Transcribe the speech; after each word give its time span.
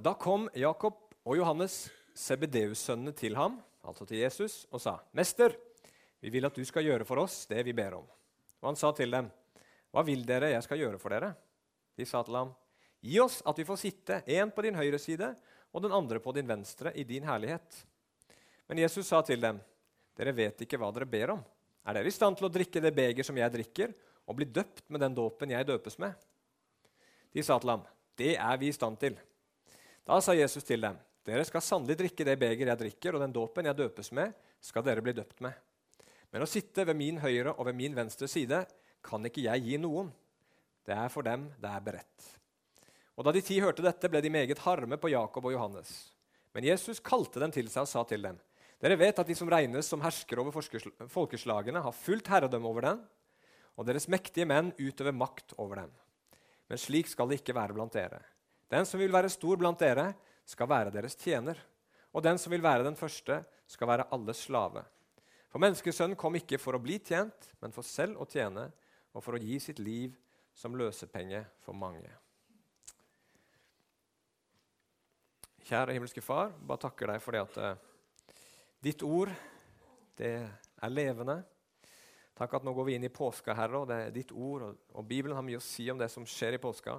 Da 0.00 0.14
kom 0.18 0.48
Jakob 0.58 0.96
og 1.22 1.36
Johannes, 1.38 1.86
Sebedeus-sønnene, 2.18 3.12
til 3.14 3.36
ham, 3.38 3.60
altså 3.84 4.06
til 4.08 4.22
Jesus, 4.24 4.64
og 4.72 4.80
sa, 4.80 4.98
'Mester, 5.14 5.54
vi 6.20 6.30
vil 6.30 6.44
at 6.44 6.56
du 6.56 6.64
skal 6.64 6.84
gjøre 6.84 7.04
for 7.04 7.20
oss 7.22 7.46
det 7.46 7.62
vi 7.64 7.72
ber 7.72 7.94
om.' 7.94 8.08
Og 8.62 8.68
han 8.68 8.76
sa 8.76 8.90
til 8.92 9.10
dem, 9.10 9.30
'Hva 9.92 10.04
vil 10.04 10.24
dere 10.26 10.50
jeg 10.50 10.62
skal 10.62 10.78
gjøre 10.78 10.98
for 10.98 11.10
dere?' 11.10 11.34
De 11.96 12.04
sa 12.06 12.22
til 12.22 12.34
ham, 12.34 12.54
'Gi 13.02 13.20
oss 13.20 13.42
at 13.46 13.58
vi 13.58 13.64
får 13.64 13.76
sitte, 13.76 14.22
én 14.26 14.50
på 14.50 14.62
din 14.62 14.74
høyre 14.74 14.98
side 14.98 15.36
og 15.72 15.82
den 15.82 15.92
andre 15.92 16.18
på 16.18 16.32
din 16.32 16.48
venstre, 16.48 16.92
i 16.94 17.04
din 17.04 17.22
herlighet.' 17.22 17.84
Men 18.68 18.78
Jesus 18.78 19.06
sa 19.06 19.22
til 19.22 19.40
dem, 19.40 19.60
'Dere 20.16 20.32
vet 20.32 20.60
ikke 20.62 20.78
hva 20.78 20.90
dere 20.92 21.06
ber 21.06 21.30
om.' 21.30 21.44
'Er 21.86 21.94
dere 21.94 22.06
i 22.06 22.10
stand 22.10 22.36
til 22.36 22.46
å 22.46 22.52
drikke 22.52 22.80
det 22.80 22.94
beger 22.94 23.22
som 23.22 23.36
jeg 23.36 23.52
drikker,' 23.52 23.94
'og 24.26 24.36
bli 24.36 24.44
døpt 24.46 24.90
med 24.90 25.00
den 25.00 25.14
dåpen 25.14 25.50
jeg 25.50 25.66
døpes 25.66 25.98
med?' 25.98 26.14
De 27.32 27.42
sa 27.42 27.58
til 27.58 27.70
ham, 27.70 27.86
'Det 28.16 28.36
er 28.38 28.56
vi 28.56 28.68
i 28.68 28.72
stand 28.72 28.98
til.' 28.98 29.18
Da 30.04 30.20
sa 30.20 30.34
Jesus 30.36 30.64
til 30.64 30.84
dem, 30.84 30.96
'Dere 31.24 31.44
skal 31.48 31.62
sannelig 31.64 31.96
drikke 31.96 32.24
det 32.24 32.36
beger 32.38 32.68
jeg 32.68 32.78
drikker, 32.78 33.14
og 33.14 33.20
den 33.20 33.32
dåpen 33.32 33.64
jeg 33.64 33.76
døpes 33.76 34.12
med, 34.12 34.34
skal 34.60 34.84
dere 34.84 35.00
bli 35.00 35.12
døpt 35.16 35.40
med.' 35.40 35.56
Men 36.32 36.42
å 36.42 36.50
sitte 36.50 36.84
ved 36.84 36.96
min 36.98 37.20
høyre 37.22 37.54
og 37.54 37.66
ved 37.66 37.76
min 37.78 37.94
venstre 37.94 38.28
side 38.28 38.64
kan 39.02 39.24
ikke 39.24 39.44
jeg 39.46 39.62
gi 39.62 39.76
noen. 39.78 40.10
Det 40.84 40.92
er 40.92 41.08
for 41.08 41.22
dem 41.22 41.46
det 41.62 41.70
er 41.70 41.80
beredt. 41.80 42.26
Og 43.16 43.24
Da 43.24 43.32
de 43.32 43.40
ti 43.40 43.60
hørte 43.62 43.84
dette, 43.84 44.10
ble 44.10 44.20
de 44.20 44.32
meget 44.34 44.58
harme 44.58 44.98
på 44.98 45.12
Jakob 45.12 45.44
og 45.46 45.54
Johannes. 45.54 46.10
Men 46.52 46.64
Jesus 46.64 47.00
kalte 47.00 47.40
dem 47.40 47.54
til 47.54 47.70
seg 47.70 47.86
og 47.86 47.88
sa 47.88 48.02
til 48.04 48.20
dem.: 48.22 48.36
Dere 48.82 48.98
vet 48.98 49.18
at 49.18 49.26
de 49.26 49.34
som 49.34 49.48
regnes 49.48 49.86
som 49.86 50.02
herskere 50.02 50.42
over 50.42 50.52
folkeslagene, 51.08 51.80
har 51.80 51.92
fullt 51.92 52.28
herredømme 52.28 52.68
over 52.68 52.80
dem, 52.80 53.00
og 53.78 53.86
deres 53.86 54.08
mektige 54.08 54.44
menn 54.44 54.74
utøver 54.76 55.14
makt 55.14 55.54
over 55.56 55.76
dem. 55.76 55.92
Men 56.68 56.78
slik 56.78 57.08
skal 57.08 57.28
det 57.28 57.40
ikke 57.40 57.54
være 57.54 57.72
blant 57.72 57.94
dere. 57.94 58.20
Den 58.74 58.86
som 58.88 58.98
vil 58.98 59.12
være 59.14 59.30
stor 59.30 59.60
blant 59.60 59.78
dere, 59.78 60.08
skal 60.44 60.68
være 60.68 60.92
deres 60.94 61.14
tjener. 61.14 61.60
Og 62.10 62.22
den 62.26 62.40
som 62.42 62.50
vil 62.50 62.62
være 62.62 62.86
den 62.86 62.98
første, 62.98 63.38
skal 63.70 63.88
være 63.88 64.08
alles 64.14 64.42
slave. 64.48 64.82
For 65.52 65.62
menneskesønnen 65.62 66.18
kom 66.18 66.34
ikke 66.34 66.58
for 66.58 66.74
å 66.74 66.82
bli 66.82 66.98
tjent, 66.98 67.52
men 67.62 67.74
for 67.74 67.86
selv 67.86 68.18
å 68.18 68.26
tjene 68.26 68.66
og 69.14 69.22
for 69.22 69.38
å 69.38 69.42
gi 69.42 69.60
sitt 69.62 69.78
liv 69.78 70.16
som 70.58 70.74
løsepenge 70.74 71.44
for 71.62 71.78
mange. 71.78 72.10
Kjære 75.64 75.94
himmelske 75.94 76.20
Far, 76.20 76.50
bare 76.58 76.82
takker 76.82 77.14
deg 77.14 77.22
for 77.22 77.34
det 77.34 77.44
at 77.46 77.54
uh, 77.62 78.34
ditt 78.84 79.06
ord 79.06 79.30
det 80.18 80.34
er 80.42 80.92
levende. 80.92 81.38
Takk 82.34 82.58
at 82.58 82.66
nå 82.66 82.74
går 82.74 82.90
vi 82.90 82.98
inn 82.98 83.06
i 83.06 83.14
påska, 83.14 83.54
Herre, 83.54 83.80
og 83.80 83.88
det 83.88 84.00
er 84.02 84.14
ditt 84.14 84.34
ord. 84.34 84.66
Og, 84.66 84.82
og 84.98 85.06
Bibelen 85.06 85.38
har 85.38 85.46
mye 85.46 85.62
å 85.62 85.64
si 85.64 85.86
om 85.90 85.98
det 85.98 86.10
som 86.12 86.26
skjer 86.26 86.58
i 86.58 86.62
påska. 86.62 86.98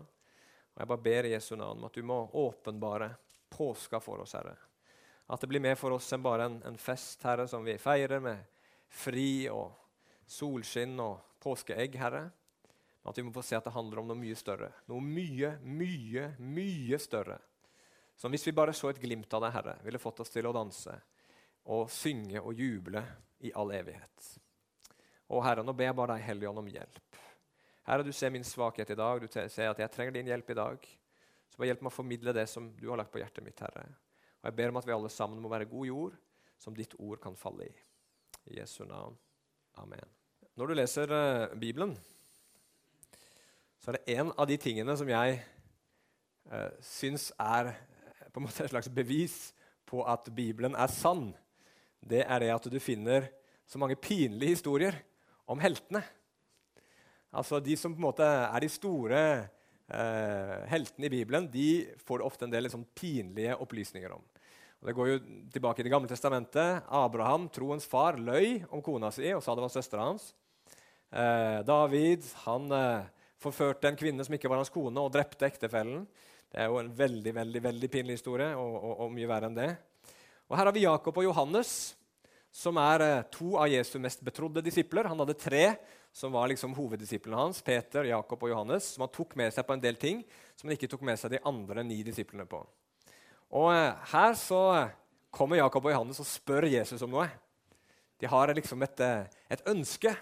Og 0.75 0.81
Jeg 0.83 0.91
bare 0.91 1.05
ber 1.07 1.25
i 1.25 1.31
Jesu 1.31 1.55
navn 1.55 1.79
om 1.79 1.87
at 1.87 1.95
du 1.95 2.03
må 2.03 2.17
åpenbare 2.35 3.13
påska 3.49 4.01
for 4.03 4.25
oss, 4.25 4.35
Herre. 4.35 4.57
At 5.31 5.41
det 5.41 5.47
blir 5.49 5.63
mer 5.63 5.77
for 5.79 5.95
oss 5.95 6.11
enn 6.13 6.23
bare 6.23 6.49
en, 6.49 6.59
en 6.67 6.77
fest, 6.77 7.23
Herre, 7.23 7.47
som 7.47 7.63
vi 7.65 7.77
feirer 7.81 8.19
med 8.21 8.43
fri 8.91 9.47
og 9.49 9.71
solskinn 10.27 10.99
og 10.99 11.39
påskeegg, 11.41 11.95
Herre. 11.97 12.27
Men 13.01 13.13
at 13.13 13.17
vi 13.21 13.25
må 13.25 13.31
få 13.33 13.43
se 13.45 13.55
at 13.57 13.65
det 13.65 13.73
handler 13.73 14.01
om 14.01 14.11
noe 14.11 14.19
mye 14.19 14.35
større. 14.37 14.71
Noe 14.91 15.01
mye, 15.01 15.55
mye, 15.63 16.29
mye 16.43 16.99
større. 16.99 17.39
Som 18.19 18.35
hvis 18.35 18.45
vi 18.47 18.55
bare 18.55 18.75
så 18.75 18.91
et 18.91 19.01
glimt 19.01 19.31
av 19.33 19.47
det, 19.47 19.53
Herre, 19.55 19.77
ville 19.87 20.01
fått 20.01 20.19
oss 20.23 20.33
til 20.33 20.47
å 20.49 20.53
danse 20.55 20.93
og 21.71 21.87
synge 21.89 22.41
og 22.43 22.59
juble 22.59 23.01
i 23.47 23.51
all 23.57 23.71
evighet. 23.73 24.27
Og 25.33 25.41
Herre, 25.45 25.63
nå 25.65 25.73
ber 25.73 25.89
jeg 25.89 25.97
bare 25.97 26.15
deg, 26.15 26.27
Hellige 26.27 26.51
Ånd, 26.51 26.61
om 26.61 26.69
hjelp. 26.69 27.21
Herre, 27.85 28.01
du 28.01 28.13
ser 28.17 28.31
min 28.33 28.43
svakhet 28.45 28.89
i 28.89 28.97
dag. 28.97 29.21
Du 29.21 29.27
ser 29.29 29.69
at 29.69 29.79
jeg 29.79 29.91
trenger 29.93 30.15
din 30.15 30.29
hjelp 30.31 30.47
i 30.49 30.57
dag. 30.57 30.85
Så 31.51 31.59
bare 31.59 31.69
hjelp 31.69 31.83
meg 31.85 31.91
å 31.91 31.95
formidle 31.95 32.33
det 32.33 32.47
som 32.49 32.71
du 32.73 32.87
har 32.89 32.97
lagt 32.97 33.11
på 33.13 33.21
hjertet 33.21 33.45
mitt, 33.45 33.61
Herre. 33.61 33.85
Og 34.41 34.49
jeg 34.49 34.57
ber 34.57 34.73
om 34.73 34.79
at 34.81 34.87
vi 34.89 34.95
alle 34.95 35.11
sammen 35.13 35.41
må 35.43 35.51
være 35.53 35.69
god 35.69 35.85
jord 35.87 36.15
som 36.57 36.73
ditt 36.73 36.95
ord 36.97 37.21
kan 37.21 37.37
falle 37.37 37.67
i. 37.69 37.75
I 38.49 38.57
Jesu 38.57 38.81
navn. 38.89 39.13
Amen. 39.77 40.09
Når 40.57 40.71
du 40.71 40.75
leser 40.79 41.13
uh, 41.13 41.53
Bibelen, 41.61 41.93
så 43.77 43.91
er 43.91 43.99
det 43.99 44.17
en 44.17 44.33
av 44.33 44.49
de 44.49 44.57
tingene 44.61 44.97
som 44.97 45.09
jeg 45.09 45.39
uh, 46.49 46.73
syns 46.81 47.29
er 47.37 47.69
uh, 47.75 48.27
på 48.31 48.41
en 48.41 48.47
måte 48.47 48.65
et 48.65 48.73
slags 48.73 48.89
bevis 48.89 49.39
på 49.85 50.01
at 50.09 50.31
Bibelen 50.33 50.73
er 50.73 50.89
sann. 50.89 51.29
Det 52.01 52.25
er 52.25 52.41
det 52.41 52.53
at 52.55 52.69
du 52.71 52.81
finner 52.81 53.29
så 53.69 53.77
mange 53.81 53.97
pinlige 53.99 54.57
historier 54.57 54.97
om 55.45 55.61
heltene. 55.61 56.01
Altså 57.35 57.59
De 57.63 57.75
som 57.79 57.93
på 57.93 57.99
en 57.99 58.07
måte 58.07 58.25
er 58.25 58.63
de 58.63 58.71
store 58.71 59.21
eh, 59.91 60.55
heltene 60.71 61.09
i 61.09 61.13
Bibelen, 61.13 61.49
de 61.51 61.85
får 62.07 62.23
ofte 62.25 62.47
en 62.47 62.53
del 62.53 62.67
liksom, 62.67 62.85
pinlige 62.95 63.57
opplysninger 63.61 64.15
om. 64.15 64.23
Og 64.81 64.89
det 64.89 64.95
går 64.95 65.09
jo 65.09 65.19
tilbake 65.53 65.81
i 65.81 65.87
Det 65.87 65.91
gamle 65.93 66.09
testamentet. 66.11 66.85
Abraham, 66.93 67.49
troens 67.49 67.87
far, 67.89 68.19
løy 68.21 68.63
om 68.69 68.83
kona 68.85 69.11
si 69.13 69.31
og 69.33 69.43
sa 69.43 69.55
det 69.55 69.65
var 69.65 69.73
søstera 69.73 70.07
hans. 70.11 70.29
Eh, 71.09 71.59
David 71.65 72.25
han 72.45 72.71
eh, 72.75 73.09
forførte 73.41 73.89
en 73.89 73.99
kvinne 73.99 74.25
som 74.25 74.35
ikke 74.35 74.51
var 74.51 74.61
hans 74.61 74.73
kone, 74.73 74.99
og 75.01 75.13
drepte 75.13 75.47
ektefellen. 75.47 76.05
Det 76.51 76.61
er 76.61 76.71
jo 76.71 76.79
en 76.79 76.93
veldig 76.95 77.33
veldig, 77.35 77.61
veldig 77.65 77.91
pinlig 77.91 78.19
historie, 78.19 78.51
og, 78.55 78.75
og, 78.79 78.95
og 79.05 79.13
mye 79.15 79.29
verre 79.29 79.51
enn 79.51 79.57
det. 79.57 79.69
Og 80.45 80.57
Her 80.59 80.69
har 80.69 80.75
vi 80.75 80.85
Jakob 80.85 81.17
og 81.17 81.25
Johannes, 81.25 81.95
som 82.55 82.77
er 82.79 83.03
eh, 83.03 83.21
to 83.33 83.57
av 83.59 83.67
Jesu 83.67 83.97
mest 83.99 84.23
betrodde 84.23 84.63
disipler. 84.63 85.09
Han 85.11 85.19
hadde 85.19 85.35
tre 85.39 85.65
som 86.15 86.31
var 86.31 86.47
liksom 86.47 86.75
hoveddisiplene 86.77 87.41
hans, 87.41 87.59
Peter, 87.65 88.07
Jakob 88.07 88.45
og 88.45 88.53
Johannes, 88.53 88.93
som 88.93 89.03
han 89.03 89.11
tok 89.11 89.35
med 89.35 89.51
seg 89.51 89.65
på 89.67 89.75
en 89.75 89.83
del 89.83 89.97
ting 89.99 90.21
som 90.55 90.69
han 90.69 90.77
ikke 90.77 90.87
tok 90.93 91.03
med 91.03 91.19
seg 91.19 91.33
de 91.33 91.41
andre 91.43 91.83
ni 91.83 91.99
disiplene 92.07 92.47
på. 92.47 92.61
Og 93.59 93.67
eh, 93.73 94.07
Her 94.13 94.37
så 94.39 94.61
kommer 95.35 95.59
Jakob 95.59 95.89
og 95.89 95.91
Johannes 95.91 96.23
og 96.23 96.29
spør 96.29 96.69
Jesus 96.71 97.03
om 97.03 97.11
noe. 97.17 97.27
De 98.23 98.31
har 98.31 98.55
liksom 98.55 98.87
et, 98.87 99.03
eh, 99.03 99.43
et 99.51 99.67
ønske. 99.67 100.15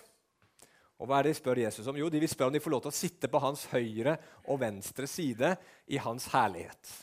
Og 0.97 1.09
hva 1.09 1.19
er 1.19 1.27
det 1.27 1.35
de 1.35 1.41
spør 1.43 1.61
Jesus 1.61 1.87
om? 1.91 1.97
Jo, 2.01 2.09
De 2.09 2.21
vil 2.21 2.31
spørre 2.31 2.49
om 2.49 2.57
de 2.57 2.63
får 2.63 2.73
lov 2.73 2.85
til 2.87 2.93
å 2.95 2.97
sitte 2.97 3.29
på 3.29 3.41
hans 3.43 3.67
høyre 3.69 4.17
og 4.47 4.61
venstre 4.63 5.05
side 5.09 5.53
i 5.93 6.01
hans 6.01 6.31
herlighet. 6.33 6.97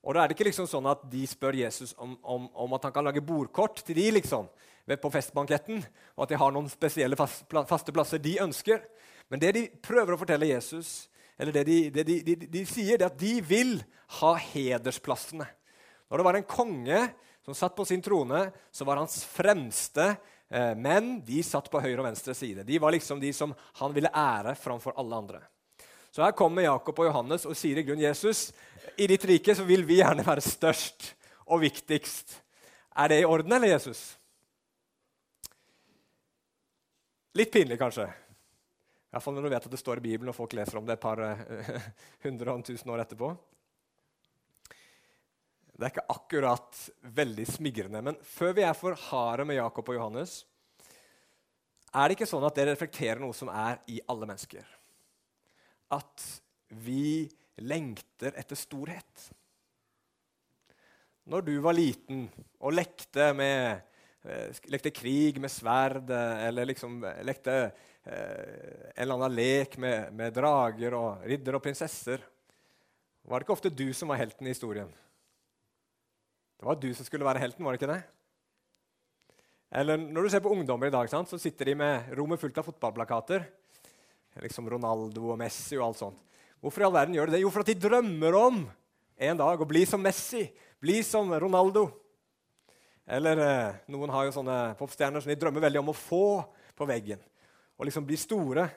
Og 0.00 0.16
da 0.16 0.22
er 0.22 0.30
det 0.30 0.36
ikke 0.36 0.48
liksom 0.48 0.68
sånn 0.68 0.88
at 0.88 1.02
de 1.12 1.22
spør 1.28 1.58
Jesus 1.60 1.92
om, 2.00 2.14
om, 2.24 2.48
om 2.56 2.76
at 2.76 2.86
han 2.88 2.94
kan 2.94 3.04
lage 3.04 3.24
bordkort 3.24 3.82
til 3.84 3.98
de 3.98 4.06
liksom, 4.16 4.48
på 4.90 5.12
festbanketten, 5.12 5.82
og 6.16 6.24
at 6.24 6.32
de 6.32 6.40
har 6.40 6.54
noen 6.54 6.70
spesielle 6.72 7.18
fast, 7.20 7.44
faste 7.68 7.92
plasser 7.94 8.22
de 8.22 8.38
ønsker. 8.42 8.80
Men 9.30 9.42
det 9.42 9.52
de 9.54 9.66
prøver 9.84 10.16
å 10.16 10.20
fortelle 10.20 10.48
Jesus, 10.48 11.10
eller 11.38 11.54
det 11.54 11.66
de, 11.68 11.78
det 11.94 12.06
de, 12.08 12.16
de, 12.26 12.36
de 12.50 12.64
sier, 12.68 12.96
er 12.96 13.10
at 13.10 13.20
de 13.20 13.36
vil 13.44 13.76
ha 14.20 14.32
hedersplassene. 14.40 15.46
Når 16.10 16.18
det 16.18 16.26
var 16.26 16.40
en 16.40 16.48
konge 16.48 17.04
som 17.44 17.56
satt 17.56 17.76
på 17.76 17.86
sin 17.88 18.02
trone, 18.02 18.48
så 18.72 18.88
var 18.88 18.98
hans 19.00 19.20
fremste 19.28 20.08
eh, 20.50 20.74
menn 20.74 21.20
de 21.26 21.44
satt 21.46 21.70
på 21.70 21.80
høyre 21.80 22.00
og 22.00 22.08
venstre 22.08 22.34
side. 22.36 22.66
De 22.66 22.80
var 22.82 22.96
liksom 22.96 23.20
de 23.22 23.30
som 23.36 23.54
han 23.78 23.94
ville 23.94 24.10
ære 24.10 24.56
framfor 24.58 24.96
alle 25.00 25.22
andre. 25.22 25.44
Så 26.10 26.24
her 26.24 26.34
kommer 26.34 26.66
Jakob 26.66 26.98
og 26.98 27.06
Johannes 27.06 27.46
og 27.46 27.54
sier 27.54 27.78
i 27.78 27.86
grunn 27.86 28.02
Jesus 28.02 28.48
i 28.96 29.06
ditt 29.10 29.24
rike 29.28 29.54
så 29.56 29.64
vil 29.68 29.84
vi 29.88 30.00
gjerne 30.00 30.24
være 30.26 30.44
størst 30.44 31.12
og 31.50 31.62
viktigst. 31.64 32.36
Er 33.00 33.12
det 33.12 33.20
i 33.22 33.28
orden, 33.28 33.52
eller 33.52 33.72
Jesus? 33.72 34.00
Litt 37.38 37.52
pinlig, 37.54 37.78
kanskje. 37.80 38.08
Iallfall 39.10 39.36
når 39.36 39.46
du 39.46 39.52
vet 39.52 39.68
at 39.68 39.74
det 39.74 39.80
står 39.80 40.00
i 40.00 40.06
Bibelen, 40.08 40.30
og 40.32 40.36
folk 40.36 40.54
leser 40.58 40.78
om 40.78 40.86
det 40.86 40.96
et 40.96 41.02
par 41.02 41.22
uh, 41.22 41.70
hundre 42.26 42.54
og 42.54 42.66
tusen 42.66 42.90
år 42.92 43.04
etterpå. 43.04 43.30
Det 45.70 45.86
er 45.86 45.94
ikke 45.94 46.10
akkurat 46.12 46.82
veldig 47.20 47.46
smigrende. 47.48 48.02
Men 48.10 48.18
før 48.26 48.52
vi 48.58 48.66
er 48.66 48.76
for 48.76 48.98
harde 49.08 49.46
med 49.48 49.58
Jakob 49.58 49.88
og 49.88 49.96
Johannes, 49.96 50.42
er 51.90 52.06
det 52.06 52.18
ikke 52.18 52.28
sånn 52.30 52.44
at 52.46 52.58
det 52.58 52.68
reflekterer 52.68 53.22
noe 53.22 53.34
som 53.34 53.48
er 53.50 53.80
i 53.90 53.98
alle 54.10 54.28
mennesker 54.28 54.68
at 55.90 56.26
vi 56.68 57.26
lengter 57.60 58.36
etter 58.38 58.58
storhet. 58.58 59.28
Når 61.30 61.44
du 61.46 61.54
var 61.62 61.76
liten 61.76 62.24
og 62.58 62.74
lekte, 62.74 63.30
med, 63.36 63.82
eh, 64.24 64.60
lekte 64.72 64.92
krig 64.94 65.38
med 65.40 65.52
sverd, 65.52 66.10
eller 66.10 66.68
liksom 66.72 66.98
lekte 67.26 67.56
eh, 67.60 68.90
en 68.96 69.04
eller 69.04 69.18
annen 69.18 69.36
lek 69.36 69.76
med, 69.78 70.12
med 70.16 70.34
drager 70.34 70.96
og 70.98 71.26
ridder 71.28 71.58
og 71.58 71.64
prinsesser, 71.64 72.24
var 73.28 73.38
det 73.38 73.46
ikke 73.46 73.58
ofte 73.58 73.70
du 73.70 73.90
som 73.94 74.10
var 74.10 74.18
helten 74.22 74.48
i 74.48 74.54
historien? 74.54 74.90
Det 76.60 76.66
var 76.66 76.80
du 76.80 76.90
som 76.96 77.06
skulle 77.06 77.24
være 77.28 77.40
helten, 77.44 77.64
var 77.64 77.76
det 77.76 77.80
ikke 77.80 77.92
det? 77.92 78.02
Eller 79.80 80.00
når 80.00 80.26
du 80.26 80.32
ser 80.32 80.42
på 80.42 80.50
ungdommer 80.50 80.90
i 80.90 80.92
dag, 80.92 81.06
sant, 81.08 81.30
så 81.30 81.38
sitter 81.38 81.70
de 81.70 81.76
med 81.78 82.10
rommet 82.18 82.40
fullt 82.42 82.58
av 82.58 82.66
fotballplakater 82.66 83.46
liksom 84.44 84.68
Ronaldo 84.70 85.32
og 85.32 85.38
Messi 85.40 85.78
og 85.78 85.88
alt 85.88 86.00
sånt. 86.00 86.20
Hvorfor 86.60 86.82
i 86.82 86.84
all 86.84 86.92
verden 86.92 87.16
gjør 87.16 87.30
de 87.30 87.38
det? 87.38 87.40
Jo, 87.40 87.50
for 87.52 87.64
at 87.64 87.70
de 87.72 87.80
drømmer 87.80 88.36
om 88.36 88.60
en 89.20 89.40
dag 89.40 89.62
å 89.62 89.68
bli 89.68 89.86
som 89.88 90.02
Messi, 90.04 90.44
bli 90.80 90.98
som 91.04 91.32
Ronaldo. 91.32 91.86
Eller 93.10 93.40
eh, 93.42 93.78
noen 93.90 94.12
har 94.12 94.26
jo 94.26 94.34
sånne 94.36 94.58
popstjerner 94.78 95.24
som 95.24 95.32
de 95.32 95.38
drømmer 95.40 95.64
veldig 95.64 95.80
om 95.80 95.92
å 95.92 95.96
få 95.96 96.24
på 96.76 96.88
veggen. 96.88 97.22
Og 97.80 97.88
liksom 97.88 98.04
bli 98.04 98.20
store 98.20 98.68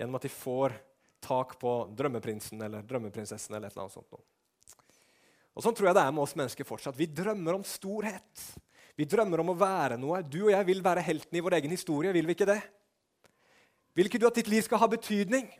gjennom 0.00 0.16
at 0.16 0.24
de 0.24 0.32
får 0.32 0.74
tak 1.20 1.58
på 1.60 1.74
drømmeprinsen 1.92 2.64
eller 2.64 2.88
drømmeprinsessen. 2.88 3.54
eller 3.54 3.68
et 3.68 3.76
eller 3.76 3.84
annet 3.84 3.98
sånt. 4.00 4.20
Og 5.54 5.64
Sånn 5.64 5.76
tror 5.76 5.90
jeg 5.90 6.00
det 6.00 6.06
er 6.06 6.16
med 6.16 6.24
oss 6.24 6.36
mennesker 6.40 6.64
fortsatt. 6.64 6.96
Vi 6.96 7.10
drømmer 7.12 7.60
om 7.60 7.66
storhet. 7.68 8.44
Vi 8.96 9.04
drømmer 9.04 9.44
om 9.44 9.52
å 9.52 9.60
være 9.60 10.00
noe. 10.00 10.22
Du 10.24 10.46
og 10.46 10.54
jeg 10.54 10.66
vil 10.72 10.80
være 10.84 11.04
heltene 11.04 11.38
i 11.40 11.44
vår 11.44 11.60
egen 11.60 11.76
historie. 11.76 12.16
Vil 12.16 12.28
vi 12.28 12.36
ikke 12.36 12.48
det? 12.48 12.62
Vil 13.92 14.08
ikke 14.08 14.20
du 14.22 14.30
at 14.30 14.40
ditt 14.40 14.48
liv 14.48 14.64
skal 14.64 14.80
ha 14.80 14.88
betydning? 14.88 15.50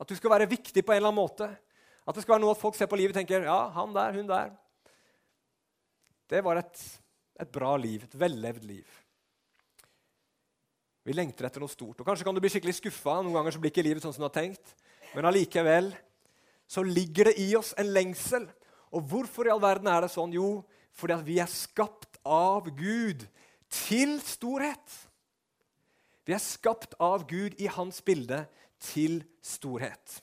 At 0.00 0.08
du 0.10 0.16
skal 0.18 0.32
være 0.34 0.50
viktig 0.50 0.84
på 0.84 0.92
en 0.92 1.00
eller 1.00 1.12
annen 1.12 1.22
måte? 1.22 1.48
At 2.06 2.14
det 2.14 2.22
skal 2.22 2.36
være 2.36 2.44
noe 2.44 2.54
at 2.54 2.60
folk 2.60 2.76
ser 2.78 2.88
på 2.90 2.98
livet 3.00 3.14
og 3.14 3.20
tenker 3.20 3.48
ja, 3.48 3.58
han 3.74 3.94
der, 3.96 4.18
hun 4.20 4.28
der. 4.30 4.52
Det 6.30 6.42
var 6.44 6.60
et, 6.60 6.82
et 7.40 7.50
bra 7.52 7.72
liv, 7.80 8.04
et 8.04 8.18
vellevd 8.18 8.66
liv. 8.66 9.02
Vi 11.06 11.14
lengter 11.14 11.46
etter 11.46 11.62
noe 11.62 11.70
stort. 11.70 12.00
Og 12.02 12.06
Kanskje 12.06 12.26
kan 12.26 12.34
du 12.34 12.42
bli 12.42 12.50
skikkelig 12.50 12.80
skuffa. 12.80 13.20
Noen 13.22 13.36
ganger 13.38 13.54
så 13.54 13.62
blir 13.62 13.70
ikke 13.70 13.84
livet 13.86 14.02
sånn 14.02 14.14
som 14.14 14.24
du 14.24 14.28
har 14.28 14.34
tenkt. 14.34 14.74
Men 15.14 15.28
allikevel 15.30 15.92
så 16.66 16.82
ligger 16.82 17.30
det 17.30 17.36
i 17.42 17.52
oss 17.58 17.72
en 17.78 17.92
lengsel. 17.94 18.48
Og 18.90 19.06
hvorfor 19.06 19.46
i 19.46 19.52
all 19.54 19.62
verden 19.62 19.86
er 19.90 20.02
det 20.02 20.10
sånn? 20.10 20.34
Jo, 20.34 20.64
fordi 20.96 21.14
at 21.14 21.26
vi 21.26 21.38
er 21.42 21.50
skapt 21.50 22.18
av 22.26 22.66
Gud 22.74 23.22
til 23.70 24.16
storhet. 24.26 24.98
Vi 26.26 26.34
er 26.34 26.42
skapt 26.42 26.96
av 26.98 27.22
Gud 27.30 27.54
i 27.62 27.70
hans 27.70 28.02
bilde 28.02 28.42
til 28.82 29.20
storhet. 29.44 30.20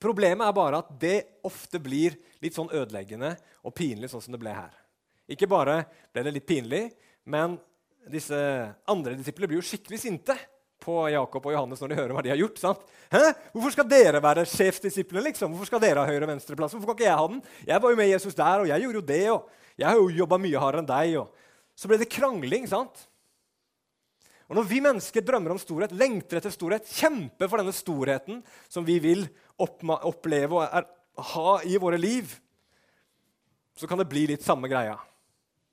Problemet 0.00 0.46
er 0.46 0.56
bare 0.56 0.80
at 0.82 0.90
det 1.00 1.18
ofte 1.48 1.80
blir 1.80 2.16
litt 2.44 2.56
sånn 2.56 2.72
ødeleggende 2.72 3.34
og 3.64 3.74
pinlig, 3.76 4.10
sånn 4.12 4.22
som 4.24 4.34
det 4.34 4.42
ble 4.42 4.52
her. 4.52 4.72
Ikke 5.30 5.48
bare 5.48 5.84
ble 6.12 6.24
det 6.26 6.34
litt 6.34 6.48
pinlig, 6.48 6.88
men 7.24 7.56
disse 8.12 8.36
andre 8.90 9.14
disiplene 9.16 9.48
blir 9.48 9.62
jo 9.62 9.64
skikkelig 9.64 10.02
sinte 10.02 10.36
på 10.84 10.98
Jakob 11.08 11.46
og 11.48 11.54
Johannes 11.54 11.80
når 11.80 11.90
de 11.90 11.96
hører 11.96 12.12
hva 12.16 12.24
de 12.24 12.32
har 12.34 12.40
gjort. 12.40 12.60
sant? 12.60 12.82
Hæ? 13.12 13.22
Hvorfor 13.54 13.72
skal 13.72 13.88
dere 13.88 14.20
være 14.20 14.44
sjefdisiplene? 14.48 15.24
liksom? 15.30 15.54
Hvorfor 15.54 15.70
skal 15.70 15.80
dere 15.80 16.04
ha 16.04 16.10
høyre- 16.10 16.26
og 16.26 16.32
venstreplass? 16.34 16.74
Hvorfor 16.76 16.92
kan 16.92 16.98
ikke 16.98 17.08
jeg 17.08 17.20
ha 17.22 17.26
den? 17.30 17.40
Jeg 17.70 17.82
var 17.82 17.94
jo 17.94 18.00
med 18.02 18.10
Jesus 18.10 18.36
der, 18.36 18.60
og 18.60 18.68
jeg 18.68 18.84
gjorde 18.84 19.00
jo 19.00 19.08
det, 19.08 19.24
og 19.32 19.48
jeg 19.80 19.88
har 19.88 19.96
jo 19.96 20.18
jobba 20.20 20.40
mye 20.44 20.60
hardere 20.60 20.84
enn 20.84 20.90
deg. 20.92 21.16
Og... 21.22 21.48
Så 21.74 21.88
ble 21.88 21.98
det 22.02 22.12
krangling. 22.12 22.68
sant? 22.68 23.06
Og 24.48 24.58
Når 24.58 24.66
vi 24.68 24.80
mennesker 24.84 25.24
drømmer 25.24 25.54
om 25.54 25.60
storhet, 25.60 25.94
lengter 25.96 26.38
etter 26.38 26.52
storhet, 26.52 26.88
kjemper 26.88 27.48
for 27.48 27.60
denne 27.60 27.72
storheten 27.74 28.42
som 28.68 28.84
vi 28.84 28.98
vil 29.00 29.24
oppleve 29.56 30.58
og 30.58 30.64
er, 30.66 30.86
ha 31.32 31.54
i 31.64 31.78
våre 31.80 31.98
liv, 32.00 32.28
så 33.74 33.88
kan 33.90 33.98
det 33.98 34.08
bli 34.10 34.26
litt 34.30 34.44
samme 34.44 34.68
greia. 34.70 34.98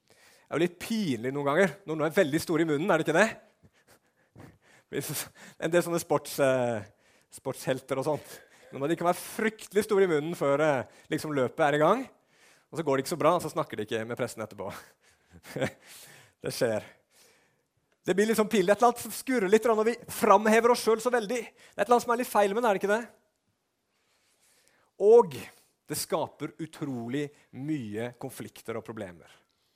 Det 0.08 0.56
er 0.56 0.60
jo 0.60 0.64
litt 0.64 0.80
pinlig 0.82 1.34
noen 1.34 1.48
ganger 1.48 1.76
når 1.86 1.98
noen 1.98 2.08
er 2.08 2.16
veldig 2.16 2.42
stor 2.44 2.64
i 2.64 2.68
munnen. 2.68 2.90
er 2.92 3.02
det 3.02 3.08
ikke 3.08 3.20
det? 3.20 3.30
En 5.64 5.72
del 5.72 5.84
sånne 5.86 6.02
sports, 6.04 6.40
eh, 6.44 6.88
sportshelter 7.32 8.02
og 8.02 8.08
sånt. 8.08 8.34
Når 8.72 8.92
de 8.92 8.98
kan 9.00 9.10
være 9.10 9.20
fryktelig 9.20 9.84
store 9.86 10.08
i 10.08 10.12
munnen 10.12 10.36
før 10.36 10.64
eh, 10.64 10.98
liksom, 11.12 11.36
løpet 11.36 11.64
er 11.68 11.78
i 11.78 11.84
gang. 11.84 12.08
Og 12.72 12.80
så 12.80 12.84
går 12.88 12.98
det 12.98 13.04
ikke 13.04 13.14
så 13.14 13.20
bra, 13.20 13.36
og 13.36 13.44
så 13.44 13.52
snakker 13.52 13.80
de 13.80 13.88
ikke 13.88 14.04
med 14.08 14.20
pressen 14.20 14.44
etterpå. 14.44 14.72
det 16.44 16.56
skjer. 16.56 16.88
Det 18.06 18.16
blir 18.18 18.32
liksom 18.32 18.50
pinlig. 18.50 18.72
Et 18.74 18.82
eller 18.82 18.92
annet 18.92 19.14
skurrer 19.14 19.52
litt 19.52 19.66
når 19.70 19.84
vi 19.86 19.96
framhever 20.10 20.74
oss 20.74 20.86
sjøl 20.86 21.02
så 21.04 21.12
veldig. 21.14 21.42
Det 21.42 21.76
er 21.76 21.84
et 21.84 21.86
eller 21.86 21.98
annet 21.98 22.06
som 22.08 22.14
er 22.16 22.22
litt 22.22 22.32
feil 22.32 22.56
det, 22.56 22.64
er 22.64 22.70
det 22.70 22.82
ikke 22.82 22.96
det? 22.96 23.04
Og 25.02 25.36
det 25.92 25.98
skaper 26.00 26.56
utrolig 26.64 27.28
mye 27.58 28.14
konflikter 28.22 28.80
og 28.80 28.86
problemer. 28.86 29.30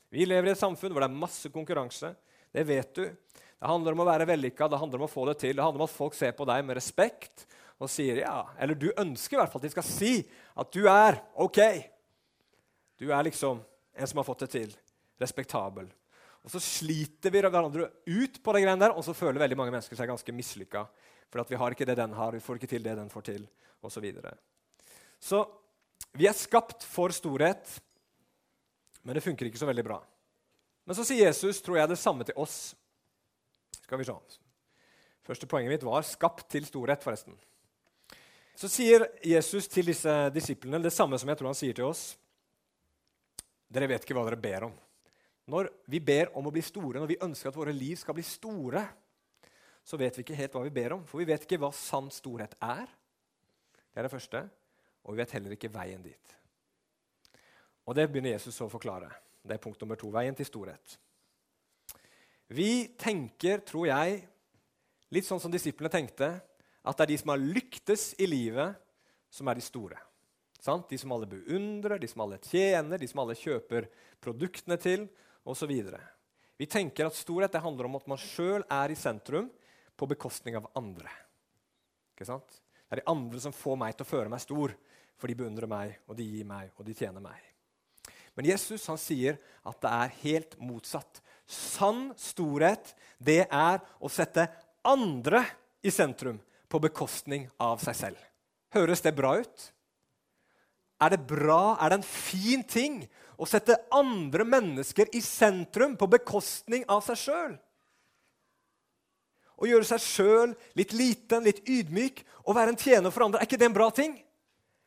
Vi 0.09 0.25
lever 0.25 0.49
i 0.49 0.53
et 0.55 0.61
samfunn 0.61 0.93
hvor 0.93 1.03
det 1.03 1.09
er 1.09 1.21
masse 1.25 1.51
konkurranse. 1.53 2.13
Det 2.53 2.63
vet 2.65 2.93
du. 2.97 3.05
Det 3.05 3.69
handler 3.69 3.95
om 3.95 4.03
å 4.03 4.07
være 4.07 4.27
vellykka, 4.29 4.67
det 4.69 4.79
handler 4.79 5.01
om 5.01 5.07
å 5.07 5.11
få 5.11 5.25
det 5.29 5.37
til. 5.41 5.55
Det 5.57 5.63
handler 5.63 5.83
om 5.83 5.89
at 5.89 5.95
folk 5.95 6.15
ser 6.17 6.33
på 6.37 6.47
deg 6.47 6.65
med 6.65 6.77
respekt 6.77 7.45
og 7.81 7.91
sier 7.91 8.21
ja. 8.23 8.39
Eller 8.61 8.77
du 8.79 8.89
ønsker 8.93 9.37
i 9.37 9.41
hvert 9.41 9.51
fall 9.51 9.63
at 9.63 9.67
de 9.67 9.73
skal 9.73 9.87
si 9.87 10.13
at 10.55 10.71
du 10.73 10.85
er 10.91 11.19
OK. 11.41 11.61
Du 12.95 13.09
er 13.11 13.27
liksom 13.27 13.61
en 13.95 14.09
som 14.09 14.21
har 14.21 14.27
fått 14.27 14.45
det 14.45 14.51
til. 14.55 14.75
Respektabel. 15.19 15.89
Og 16.45 16.53
så 16.53 16.61
sliter 16.61 17.33
vi 17.33 17.41
hverandre 17.41 17.89
ut 17.89 18.37
på 18.43 18.53
de 18.53 18.61
greiene 18.61 18.81
der, 18.83 18.93
og 18.93 19.01
så 19.05 19.15
føler 19.17 19.41
veldig 19.41 19.57
mange 19.57 19.73
mennesker 19.73 19.97
seg 19.97 20.11
ganske 20.11 20.35
mislykka. 20.35 20.83
For 21.33 21.49
vi 21.49 21.57
har 21.57 21.73
ikke 21.73 21.87
det 21.89 21.97
den 21.97 22.13
har, 22.13 22.35
vi 22.35 22.43
får 22.43 22.59
ikke 22.59 22.69
til 22.75 22.85
det 22.85 22.93
den 22.99 23.09
får 23.09 23.25
til, 23.31 23.47
osv. 23.81 23.95
Så, 23.97 24.03
videre. 24.03 24.35
så 25.19 25.41
vi 26.15 26.29
er 26.29 26.37
skapt 26.37 26.85
for 26.85 27.13
storhet. 27.13 27.79
Men 29.05 29.17
det 29.17 29.25
funker 29.25 29.49
ikke 29.49 29.61
så 29.61 29.69
veldig 29.69 29.85
bra. 29.85 29.99
Men 30.85 30.97
så 30.97 31.05
sier 31.05 31.27
Jesus 31.27 31.61
tror 31.65 31.79
jeg, 31.79 31.89
det 31.89 31.99
samme 32.01 32.25
til 32.25 32.37
oss. 32.41 32.75
Skal 33.83 34.01
vi 34.01 34.07
se. 34.07 34.15
Første 35.25 35.49
poenget 35.49 35.73
mitt 35.73 35.85
var 35.85 36.05
skapt 36.05 36.47
til 36.53 36.65
storhet, 36.65 37.03
forresten. 37.05 37.35
Så 38.55 38.69
sier 38.71 39.09
Jesus 39.25 39.67
til 39.67 39.89
disse 39.89 40.13
disiplene 40.33 40.79
det 40.81 40.93
samme 40.93 41.17
som 41.19 41.29
jeg 41.29 41.41
tror 41.41 41.51
han 41.51 41.57
sier 41.57 41.75
til 41.75 41.89
oss. 41.89 42.13
Dere 43.67 43.89
vet 43.89 44.05
ikke 44.05 44.15
hva 44.15 44.23
dere 44.29 44.39
ber 44.39 44.69
om. 44.69 44.75
Når 45.51 45.69
vi 45.91 46.01
ber 46.01 46.31
om 46.37 46.47
å 46.47 46.53
bli 46.53 46.63
store, 46.65 46.99
når 46.99 47.11
vi 47.13 47.21
ønsker 47.21 47.51
at 47.51 47.57
våre 47.57 47.73
liv 47.75 47.97
skal 48.01 48.17
bli 48.17 48.25
store, 48.25 48.81
så 49.85 49.99
vet 50.01 50.17
vi 50.17 50.25
ikke 50.25 50.37
helt 50.37 50.55
hva 50.57 50.63
vi 50.65 50.73
ber 50.73 50.95
om. 50.95 51.03
For 51.05 51.21
vi 51.21 51.27
vet 51.29 51.45
ikke 51.45 51.59
hva 51.61 51.69
sann 51.75 52.09
storhet 52.13 52.55
er. 52.65 52.87
Det 53.93 54.01
er 54.01 54.07
det 54.07 54.13
første. 54.15 54.41
Og 55.05 55.13
vi 55.13 55.21
vet 55.21 55.35
heller 55.37 55.53
ikke 55.53 55.69
veien 55.73 56.01
dit. 56.01 56.37
Og 57.85 57.93
det 57.93 58.07
begynner 58.09 58.33
Jesus 58.33 58.57
å 58.65 58.71
forklare. 58.71 59.11
Det 59.45 59.53
er 59.53 59.61
punkt 59.61 59.83
nummer 59.83 59.99
to. 60.01 60.09
Veien 60.13 60.37
til 60.37 60.47
storhet. 60.49 60.97
Vi 62.49 62.95
tenker, 62.97 63.61
tror 63.65 63.85
jeg, 63.89 64.23
litt 65.13 65.27
sånn 65.27 65.41
som 65.41 65.53
disiplene 65.53 65.93
tenkte, 65.93 66.31
at 66.85 66.97
det 66.97 67.05
er 67.05 67.11
de 67.13 67.19
som 67.21 67.31
har 67.33 67.41
lyktes 67.41 68.11
i 68.21 68.27
livet, 68.29 68.81
som 69.33 69.49
er 69.49 69.57
de 69.57 69.65
store. 69.65 70.01
Sant? 70.61 70.89
De 70.89 70.97
som 70.97 71.13
alle 71.13 71.29
beundrer, 71.29 71.99
de 72.01 72.09
som 72.09 72.23
alle 72.25 72.41
tjener, 72.41 72.97
de 72.97 73.09
som 73.09 73.21
alle 73.21 73.37
kjøper 73.37 73.85
produktene 74.23 74.77
til, 74.81 75.05
osv. 75.45 75.71
Vi 76.57 76.67
tenker 76.69 77.07
at 77.07 77.17
storhet 77.17 77.55
handler 77.61 77.89
om 77.89 77.97
at 77.99 78.07
man 78.09 78.21
sjøl 78.21 78.65
er 78.71 78.91
i 78.91 78.99
sentrum 78.99 79.49
på 79.95 80.07
bekostning 80.09 80.57
av 80.59 80.69
andre. 80.75 81.11
Ikke 82.15 82.27
sant? 82.27 82.61
Det 82.85 82.97
er 82.97 83.01
de 83.01 83.11
andre 83.11 83.41
som 83.41 83.55
får 83.55 83.79
meg 83.81 83.95
til 83.95 84.05
å 84.05 84.09
føre 84.09 84.31
meg 84.31 84.43
stor, 84.43 84.73
for 85.15 85.31
de 85.31 85.37
beundrer 85.39 85.69
meg, 85.69 85.97
og 86.07 86.17
de 86.17 86.27
gir 86.27 86.47
meg, 86.47 86.71
og 86.75 86.87
de 86.87 86.95
tjener 86.95 87.23
meg. 87.23 87.39
Men 88.35 88.49
Jesus 88.49 88.83
han 88.91 88.99
sier 88.99 89.37
at 89.63 89.79
det 89.83 89.91
er 89.91 90.17
helt 90.23 90.57
motsatt. 90.59 91.21
Sann 91.47 92.09
storhet 92.19 92.91
det 93.23 93.45
er 93.45 93.79
å 93.99 94.11
sette 94.11 94.47
andre 94.85 95.43
i 95.85 95.93
sentrum 95.93 96.41
på 96.67 96.81
bekostning 96.83 97.47
av 97.61 97.79
seg 97.83 97.97
selv. 97.97 98.19
Høres 98.75 99.03
det 99.05 99.15
bra 99.15 99.37
ut? 99.39 99.69
Er 101.03 101.11
det 101.11 101.25
bra, 101.27 101.75
er 101.79 101.91
det 101.91 101.99
en 101.99 102.07
fin 102.07 102.63
ting 102.63 103.01
å 103.37 103.47
sette 103.49 103.77
andre 103.93 104.45
mennesker 104.47 105.11
i 105.15 105.21
sentrum 105.23 105.95
på 105.99 106.09
bekostning 106.11 106.85
av 106.91 107.03
seg 107.05 107.19
sjøl? 107.19 107.55
Å 109.55 109.67
gjøre 109.69 109.87
seg 109.87 110.03
sjøl 110.03 110.53
litt 110.75 110.93
liten, 110.95 111.45
litt 111.45 111.63
ydmyk 111.63 112.23
og 112.43 112.55
være 112.57 112.73
en 112.73 112.79
tjener 112.79 113.13
for 113.13 113.25
andre, 113.25 113.41
er 113.41 113.47
ikke 113.47 113.59
det 113.59 113.69
en 113.69 113.77
bra 113.77 113.89
ting? 113.95 114.17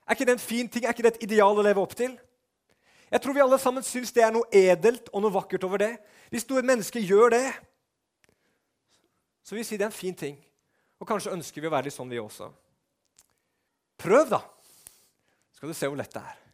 Er 0.08 0.16
ikke 0.16 0.28
det 0.28 0.36
en 0.36 0.42
fin 0.42 0.68
ting? 0.68 0.84
Er 0.84 0.96
ikke 0.96 1.04
det 1.04 1.14
et 1.16 1.28
ideal 1.28 1.56
å 1.56 1.64
leve 1.64 1.82
opp 1.82 1.94
til? 1.96 2.16
Jeg 3.08 3.22
tror 3.24 3.36
vi 3.36 3.40
alle 3.40 3.58
sammen 3.60 3.84
syns 3.84 4.12
det 4.12 4.24
er 4.24 4.32
noe 4.34 4.48
edelt 4.52 5.08
og 5.12 5.24
noe 5.24 5.32
vakkert 5.32 5.64
over 5.64 5.80
det. 5.80 5.94
Hvis 6.32 6.44
noe 6.50 6.64
menneske 6.64 7.00
gjør 7.00 7.32
det, 7.32 7.46
så 9.44 9.56
vil 9.56 9.62
vi 9.62 9.68
si 9.68 9.78
det 9.80 9.86
er 9.86 9.92
en 9.92 9.96
fin 9.96 10.16
ting. 10.16 10.36
Og 11.00 11.08
kanskje 11.08 11.32
ønsker 11.32 11.64
vi 11.64 11.70
å 11.70 11.72
være 11.72 11.88
litt 11.88 11.96
sånn, 11.96 12.10
vi 12.12 12.20
også. 12.20 12.50
Prøv, 13.98 14.28
da! 14.34 14.42
Skal 15.56 15.72
du 15.72 15.76
se 15.76 15.88
hvor 15.88 15.98
lett 15.98 16.12
det 16.12 16.20
er. 16.20 16.47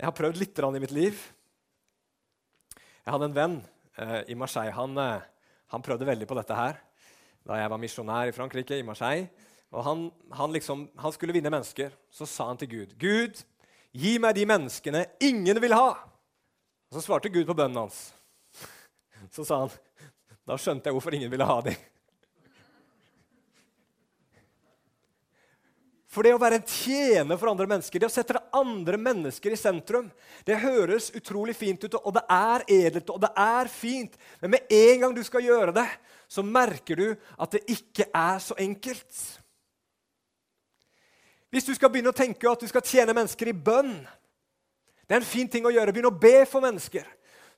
Jeg 0.00 0.08
har 0.08 0.16
prøvd 0.16 0.38
litt 0.40 0.56
i 0.56 0.80
mitt 0.80 0.92
liv. 0.96 1.18
Jeg 3.04 3.12
hadde 3.12 3.26
en 3.28 3.34
venn 3.36 3.56
eh, 4.00 4.22
i 4.32 4.36
Marseille. 4.38 4.72
Han, 4.72 4.96
eh, 4.96 5.26
han, 5.74 5.82
prøvde 5.84 6.08
veldig 6.08 6.24
på 6.24 6.38
dette 6.38 6.56
her 6.56 6.78
da 7.44 7.58
jeg 7.58 7.68
var 7.72 7.80
misjonær 7.80 8.30
i 8.30 8.32
Frankrike. 8.32 8.78
i 8.78 8.86
Marseille. 8.86 9.28
Og 9.76 9.84
han, 9.84 10.06
han, 10.32 10.54
liksom, 10.56 10.86
han 10.96 11.12
skulle 11.12 11.36
vinne 11.36 11.52
mennesker. 11.52 11.92
Så 12.08 12.24
sa 12.24 12.48
han 12.48 12.56
til 12.56 12.70
Gud, 12.72 12.96
'Gud, 12.96 13.44
Gi 13.90 14.18
meg 14.22 14.36
de 14.38 14.46
menneskene 14.46 15.04
ingen 15.20 15.58
vil 15.60 15.74
ha. 15.74 15.90
Og 16.88 16.94
Så 16.94 17.02
svarte 17.02 17.28
Gud 17.28 17.44
på 17.44 17.56
bønnen 17.58 17.82
hans. 17.82 18.12
Så 19.34 19.44
sa 19.44 19.64
han, 19.64 19.72
da 20.46 20.56
skjønte 20.56 20.88
jeg 20.88 20.94
hvorfor 20.94 21.14
ingen 21.14 21.30
ville 21.30 21.46
ha 21.46 21.60
dem. 21.66 21.74
For 26.10 26.26
det 26.26 26.32
å 26.34 26.40
være 26.42 26.58
en 26.58 26.66
tjener 26.66 27.38
for 27.38 27.52
andre 27.52 27.68
mennesker, 27.70 28.02
det 28.02 28.08
å 28.08 28.12
sette 28.12 28.40
andre 28.56 28.98
mennesker 28.98 29.54
i 29.54 29.58
sentrum, 29.58 30.08
det 30.46 30.58
høres 30.58 31.12
utrolig 31.14 31.54
fint 31.54 31.84
ut, 31.86 31.94
og 32.00 32.16
det 32.16 32.24
er 32.34 32.64
edelt 32.66 33.12
og 33.14 33.20
det 33.22 33.30
er 33.38 33.70
fint. 33.70 34.16
Men 34.42 34.56
med 34.56 34.74
en 34.74 35.04
gang 35.04 35.14
du 35.14 35.22
skal 35.26 35.46
gjøre 35.46 35.76
det, 35.76 35.86
så 36.30 36.42
merker 36.42 36.98
du 36.98 37.06
at 37.14 37.54
det 37.54 37.62
ikke 37.70 38.08
er 38.10 38.42
så 38.42 38.58
enkelt. 38.58 39.22
Hvis 41.50 41.70
du 41.70 41.72
skal 41.78 41.94
begynne 41.94 42.10
å 42.10 42.18
tenke 42.18 42.50
at 42.50 42.62
du 42.62 42.66
skal 42.70 42.86
tjene 42.86 43.14
mennesker 43.14 43.50
i 43.50 43.56
bønn 43.56 43.94
Det 45.06 45.16
er 45.16 45.24
en 45.24 45.26
fin 45.26 45.48
ting 45.50 45.64
å 45.66 45.72
gjøre. 45.74 45.90
Begynne 45.90 46.12
å 46.12 46.20
be 46.22 46.44
for 46.46 46.62
mennesker. 46.62 47.06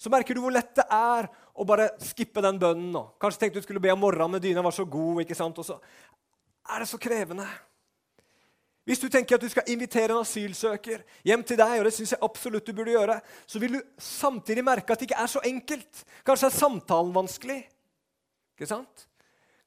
Så 0.00 0.08
merker 0.08 0.32
du 0.32 0.40
hvor 0.40 0.54
lett 0.54 0.70
det 0.72 0.86
er 0.88 1.26
å 1.52 1.66
bare 1.68 1.90
skippe 2.00 2.40
den 2.40 2.56
bønnen. 2.56 3.10
Kanskje 3.20 3.42
tenkte 3.42 3.60
du 3.60 3.66
skulle 3.66 3.82
be 3.84 3.92
om 3.92 4.00
morgenen, 4.00 4.32
men 4.32 4.40
dyna 4.40 4.64
var 4.64 4.72
så 4.72 4.86
god. 4.88 5.20
ikke 5.20 5.36
sant? 5.36 5.60
Og 5.60 5.68
så 5.68 5.76
er 6.72 6.80
det 6.80 6.88
så 6.88 6.96
krevende. 6.96 7.44
Hvis 8.84 8.98
du 8.98 9.06
tenker 9.06 9.38
at 9.38 9.44
du 9.44 9.50
skal 9.50 9.68
invitere 9.70 10.10
en 10.10 10.24
asylsøker 10.24 11.04
hjem 11.26 11.44
til 11.46 11.58
deg, 11.60 11.76
og 11.78 11.86
det 11.86 11.92
synes 11.94 12.14
jeg 12.16 12.24
absolutt 12.26 12.66
du 12.66 12.74
burde 12.74 12.96
gjøre, 12.96 13.20
så 13.46 13.60
vil 13.62 13.76
du 13.76 13.80
samtidig 14.02 14.64
merke 14.66 14.92
at 14.92 14.98
det 14.98 15.06
ikke 15.06 15.22
er 15.22 15.30
så 15.30 15.42
enkelt. 15.46 16.02
Kanskje 16.26 16.48
er 16.48 16.56
samtalen 16.56 17.12
vanskelig. 17.14 17.60
Ikke 18.56 18.70
sant? 18.72 19.06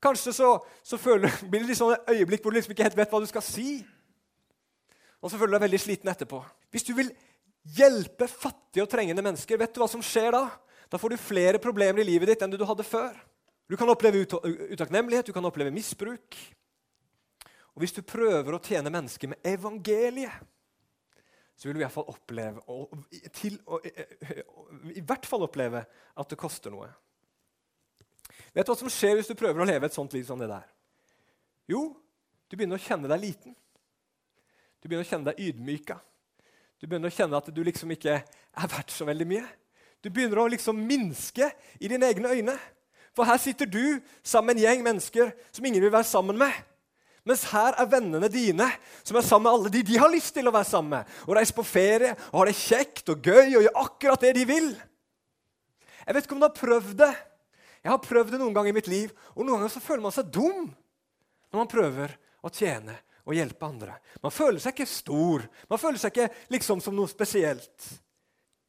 Kanskje 0.04 0.34
så, 0.36 0.50
så 0.84 1.00
føler, 1.00 1.32
blir 1.50 1.64
det 1.64 1.72
liksom 1.72 1.94
et 1.96 2.12
øyeblikk 2.18 2.44
hvor 2.44 2.52
du 2.52 2.60
liksom 2.60 2.76
ikke 2.76 2.90
helt 2.90 3.00
vet 3.00 3.16
hva 3.16 3.24
du 3.24 3.30
skal 3.32 3.46
si. 3.46 3.78
Og 5.24 5.32
så 5.32 5.40
føler 5.40 5.56
du 5.56 5.58
deg 5.58 5.66
veldig 5.70 5.82
sliten 5.82 6.12
etterpå. 6.12 6.42
Hvis 6.76 6.86
du 6.86 6.92
vil 6.98 7.14
hjelpe 7.78 8.28
fattige 8.30 8.84
og 8.84 8.92
trengende 8.92 9.24
mennesker, 9.26 9.58
vet 9.58 9.74
du 9.74 9.80
hva 9.82 9.88
som 9.90 10.04
skjer 10.04 10.36
da? 10.36 10.44
Da 10.92 11.00
får 11.02 11.16
du 11.16 11.24
flere 11.24 11.62
problemer 11.64 12.04
i 12.04 12.10
livet 12.12 12.34
ditt 12.34 12.44
enn 12.44 12.52
du 12.52 12.68
hadde 12.68 12.86
før. 12.86 13.16
Du 13.66 13.74
kan 13.80 13.90
oppleve 13.90 14.22
utakknemlighet, 14.28 15.32
du 15.32 15.34
kan 15.34 15.48
oppleve 15.48 15.74
misbruk. 15.74 16.38
Og 17.76 17.84
hvis 17.84 17.96
du 17.96 18.02
prøver 18.08 18.56
å 18.56 18.62
tjene 18.64 18.92
mennesker 18.94 19.34
med 19.34 19.48
evangeliet, 19.48 20.36
så 21.56 21.68
vil 21.68 21.78
du 21.78 21.82
i 21.82 21.86
hvert 21.86 21.96
fall 21.96 22.12
oppleve 22.12 22.62
og, 22.72 22.96
til, 23.36 23.58
og, 23.72 23.84
i 24.92 25.04
hvert 25.04 25.28
fall 25.28 25.46
oppleve 25.46 25.86
at 25.88 26.32
det 26.32 26.40
koster 26.40 26.74
noe. 26.74 26.90
Vet 28.56 28.68
du 28.68 28.72
hva 28.72 28.80
som 28.80 28.92
skjer 28.92 29.16
hvis 29.20 29.32
du 29.32 29.38
prøver 29.40 29.64
å 29.64 29.68
leve 29.68 29.88
et 29.88 29.96
sånt 29.96 30.16
liv 30.16 30.26
som 30.28 30.40
det 30.40 30.50
der? 30.52 30.66
Jo, 31.72 31.94
du 32.48 32.58
begynner 32.58 32.80
å 32.80 32.86
kjenne 32.86 33.10
deg 33.12 33.24
liten. 33.24 33.56
Du 34.80 34.88
begynner 34.88 35.08
å 35.08 35.10
kjenne 35.10 35.32
deg 35.32 35.40
ydmyka. 35.48 35.98
Du 36.80 36.88
begynner 36.88 37.12
å 37.12 37.16
kjenne 37.16 37.40
at 37.40 37.48
du 37.56 37.62
liksom 37.64 37.92
ikke 37.96 38.20
er 38.20 38.72
verdt 38.72 38.92
så 38.94 39.08
veldig 39.08 39.28
mye. 39.28 39.48
Du 40.04 40.12
begynner 40.14 40.44
å 40.44 40.52
liksom 40.52 40.78
minske 40.86 41.50
i 41.80 41.90
dine 41.90 42.08
egne 42.12 42.32
øyne. 42.36 42.56
For 43.16 43.28
her 43.28 43.40
sitter 43.42 43.68
du 43.68 43.98
sammen 44.22 44.52
med 44.52 44.60
en 44.60 44.66
gjeng 44.68 44.84
mennesker 44.86 45.32
som 45.56 45.66
ingen 45.66 45.84
vil 45.84 45.94
være 45.94 46.08
sammen 46.08 46.38
med. 46.40 46.54
Mens 47.26 47.46
her 47.50 47.74
er 47.82 47.90
vennene 47.90 48.30
dine, 48.30 48.68
som 49.02 49.18
er 49.18 49.26
sammen 49.26 49.48
med 49.48 49.56
alle 49.56 49.72
de 49.74 49.82
de 49.88 49.98
har 49.98 50.12
lyst 50.14 50.36
til 50.36 50.46
å 50.46 50.54
være 50.54 50.70
sammen 50.70 51.00
med. 51.00 51.14
Og 51.26 51.34
reise 51.38 51.56
på 51.58 51.66
ferie 51.66 52.14
og 52.30 52.44
ha 52.44 52.44
det 52.50 52.58
kjekt 52.60 53.10
og 53.10 53.26
gøy 53.26 53.56
og 53.56 53.64
gjøre 53.64 53.82
akkurat 53.82 54.26
det 54.28 54.36
de 54.38 54.44
vil. 54.50 54.68
Jeg 56.06 56.14
vet 56.14 56.28
ikke 56.28 56.38
om 56.38 56.44
du 56.44 56.46
har 56.46 56.60
prøvd 56.60 56.94
det. 57.02 57.14
Jeg 57.82 57.94
har 57.94 58.02
prøvd 58.02 58.36
det 58.36 58.42
noen 58.42 58.54
ganger 58.54 58.74
i 58.74 58.78
mitt 58.78 58.90
liv, 58.90 59.12
og 59.34 59.42
noen 59.42 59.60
ganger 59.60 59.74
så 59.74 59.82
føler 59.82 60.06
man 60.06 60.14
seg 60.14 60.30
dum 60.34 60.70
når 61.50 61.60
man 61.60 61.70
prøver 61.72 62.14
å 62.46 62.52
tjene 62.54 62.96
og 63.26 63.34
hjelpe 63.34 63.66
andre. 63.66 63.98
Man 64.22 64.34
føler 64.34 64.62
seg 64.62 64.76
ikke 64.76 64.90
stor. 64.90 65.46
Man 65.70 65.82
føler 65.82 66.02
seg 66.02 66.14
ikke 66.14 66.54
liksom 66.54 66.82
som 66.84 66.94
noe 66.98 67.10
spesielt. 67.10 67.90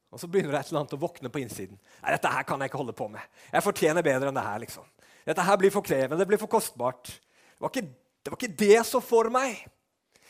Og 0.09 0.21
så 0.21 0.29
begynner 0.31 0.55
det 0.55 0.63
et 0.63 0.71
eller 0.71 0.81
annet 0.81 0.95
å 0.97 1.01
våkne 1.01 1.29
på 1.29 1.41
innsiden. 1.43 1.77
Nei, 2.01 2.13
dette 2.15 2.31
her 2.31 2.45
kan 2.47 2.61
jeg 2.61 2.71
ikke 2.71 2.81
holde 2.81 2.95
på 2.97 3.09
med. 3.11 3.21
Jeg 3.51 3.65
fortjener 3.65 4.05
bedre 4.05 4.31
enn 4.31 4.39
det 4.39 4.45
her. 4.45 4.61
liksom. 4.63 4.85
Dette 5.27 5.45
her 5.45 5.61
blir 5.61 5.73
for 5.73 5.85
krevende, 5.85 6.17
det 6.21 6.29
blir 6.29 6.41
for 6.41 6.49
kostbart. 6.49 7.11
Det 7.11 7.61
var 7.61 7.73
ikke 7.73 7.89
det 8.27 8.31
var 8.33 8.41
ikke 8.41 8.59
det 8.59 8.73
jeg 8.73 8.83
så 8.83 8.99
for 8.99 9.29
meg. 9.31 9.61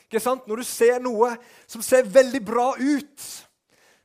Ikke 0.06 0.22
sant? 0.22 0.44
Når 0.46 0.62
du 0.62 0.66
ser 0.70 1.00
noe 1.02 1.32
som 1.66 1.82
ser 1.82 2.06
veldig 2.06 2.42
bra 2.46 2.68
ut, 2.78 3.24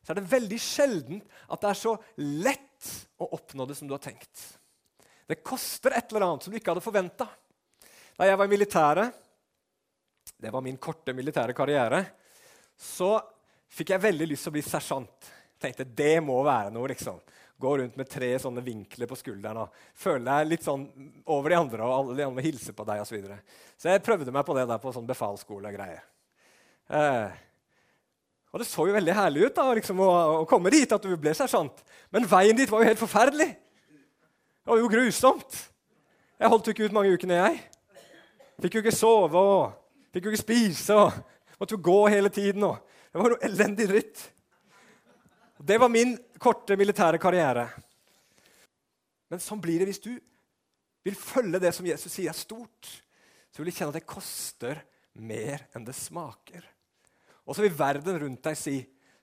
så 0.01 0.15
er 0.15 0.17
det 0.17 0.31
veldig 0.31 0.59
sjelden 0.65 1.19
at 1.53 1.61
det 1.61 1.69
er 1.69 1.77
så 1.77 1.93
lett 2.41 2.89
å 3.21 3.29
oppnå 3.37 3.67
det 3.69 3.77
som 3.77 3.91
du 3.91 3.93
har 3.93 4.01
tenkt. 4.01 4.47
Det 5.29 5.43
koster 5.45 5.93
et 5.93 6.09
eller 6.09 6.25
annet 6.25 6.47
som 6.47 6.55
du 6.55 6.57
ikke 6.57 6.73
hadde 6.73 6.85
forventa. 6.87 7.29
Da 8.17 8.31
jeg 8.31 8.41
var 8.41 8.49
i 8.49 8.55
militæret, 8.55 9.21
det 10.41 10.55
var 10.57 10.65
min 10.65 10.81
korte 10.81 11.13
militære 11.13 11.53
karriere, 11.53 12.01
så 12.73 13.19
fikk 13.77 13.93
jeg 13.93 14.07
veldig 14.09 14.31
lyst 14.33 14.49
til 14.49 14.55
å 14.55 14.57
bli 14.57 14.65
sersjant. 14.65 15.33
Tenkte 15.61 15.85
det 15.85 16.17
må 16.25 16.41
være 16.49 16.73
noe, 16.73 16.89
liksom 16.97 17.21
gå 17.63 17.77
rundt 17.79 17.99
med 17.99 18.11
tre 18.11 18.31
sånne 18.43 18.65
vinkler 18.65 19.09
på 19.11 19.19
skulderen 19.19 19.63
og 19.65 19.85
føle 19.99 20.27
deg 20.27 20.51
litt 20.51 20.67
sånn 20.67 20.85
over 21.31 21.53
de 21.53 21.59
andre, 21.61 21.87
og 21.87 21.95
alle 21.97 22.19
de 22.19 22.27
andre 22.27 22.45
hilser 22.45 22.63
hilse 22.63 22.77
på 22.77 22.87
deg 22.89 23.03
osv. 23.03 23.09
Så, 23.13 23.17
videre. 23.17 23.39
så 23.79 23.93
jeg 23.93 24.05
prøvde 24.05 24.35
meg 24.35 24.47
på 24.47 24.57
det 24.57 24.67
der 24.71 24.83
på 24.83 24.93
sånn 24.95 25.09
befalsskole 25.09 25.71
og 25.71 25.77
greier. 25.77 26.05
Eh, 26.93 27.41
og 28.53 28.61
det 28.61 28.69
så 28.69 28.87
jo 28.87 28.95
veldig 28.95 29.17
herlig 29.17 29.47
ut 29.49 29.57
da, 29.57 29.67
liksom, 29.79 30.01
å, 30.05 30.09
å, 30.43 30.47
komme 30.49 30.73
dit, 30.73 30.91
at 30.93 31.05
du 31.05 31.13
ble 31.17 31.33
sersjant. 31.37 31.85
Men 32.13 32.29
veien 32.29 32.57
dit 32.57 32.71
var 32.71 32.83
jo 32.83 32.91
helt 32.91 33.01
forferdelig. 33.01 33.49
Det 33.53 34.71
var 34.71 34.81
jo 34.83 34.91
grusomt. 34.93 35.61
Jeg 36.39 36.51
holdt 36.53 36.69
jo 36.69 36.75
ikke 36.75 36.91
ut 36.91 36.97
mange 36.97 37.15
ukene, 37.15 37.39
jeg. 37.39 37.63
Fikk 38.63 38.77
jo 38.77 38.83
ikke 38.85 38.95
sove 38.95 39.41
og 39.41 39.63
fikk 40.13 40.29
jo 40.29 40.35
ikke 40.35 40.43
spise. 40.43 40.99
og 40.99 41.57
Måtte 41.59 41.79
jo 41.79 41.83
gå 41.83 41.99
hele 42.13 42.29
tiden. 42.35 42.67
Og. 42.69 42.77
Det 43.09 43.23
var 43.23 43.33
noe 43.33 43.49
elendig 43.49 43.89
dritt. 43.89 44.27
Det 45.63 45.79
var 45.81 45.91
min 45.93 46.17
korte 46.43 46.77
militære 46.79 47.21
karriere. 47.23 47.69
Men 49.31 49.41
sånn 49.41 49.63
blir 49.63 49.81
det 49.81 49.89
hvis 49.93 50.03
du 50.03 50.13
vil 51.07 51.19
følge 51.19 51.61
det 51.63 51.73
som 51.75 51.87
Jesus 51.87 52.13
sier 52.13 52.33
er 52.33 52.39
stort. 52.39 52.91
Så 53.53 53.61
vil 53.61 53.71
du 53.71 53.77
kjenne 53.77 53.93
at 53.95 54.01
det 54.01 54.09
koster 54.09 54.83
mer 55.19 55.67
enn 55.77 55.87
det 55.87 55.97
smaker. 55.97 56.65
Og 57.47 57.57
så 57.57 57.65
vil 57.65 57.75
verden 57.77 58.21
rundt 58.23 58.45
deg 58.45 58.57
si, 58.59 58.77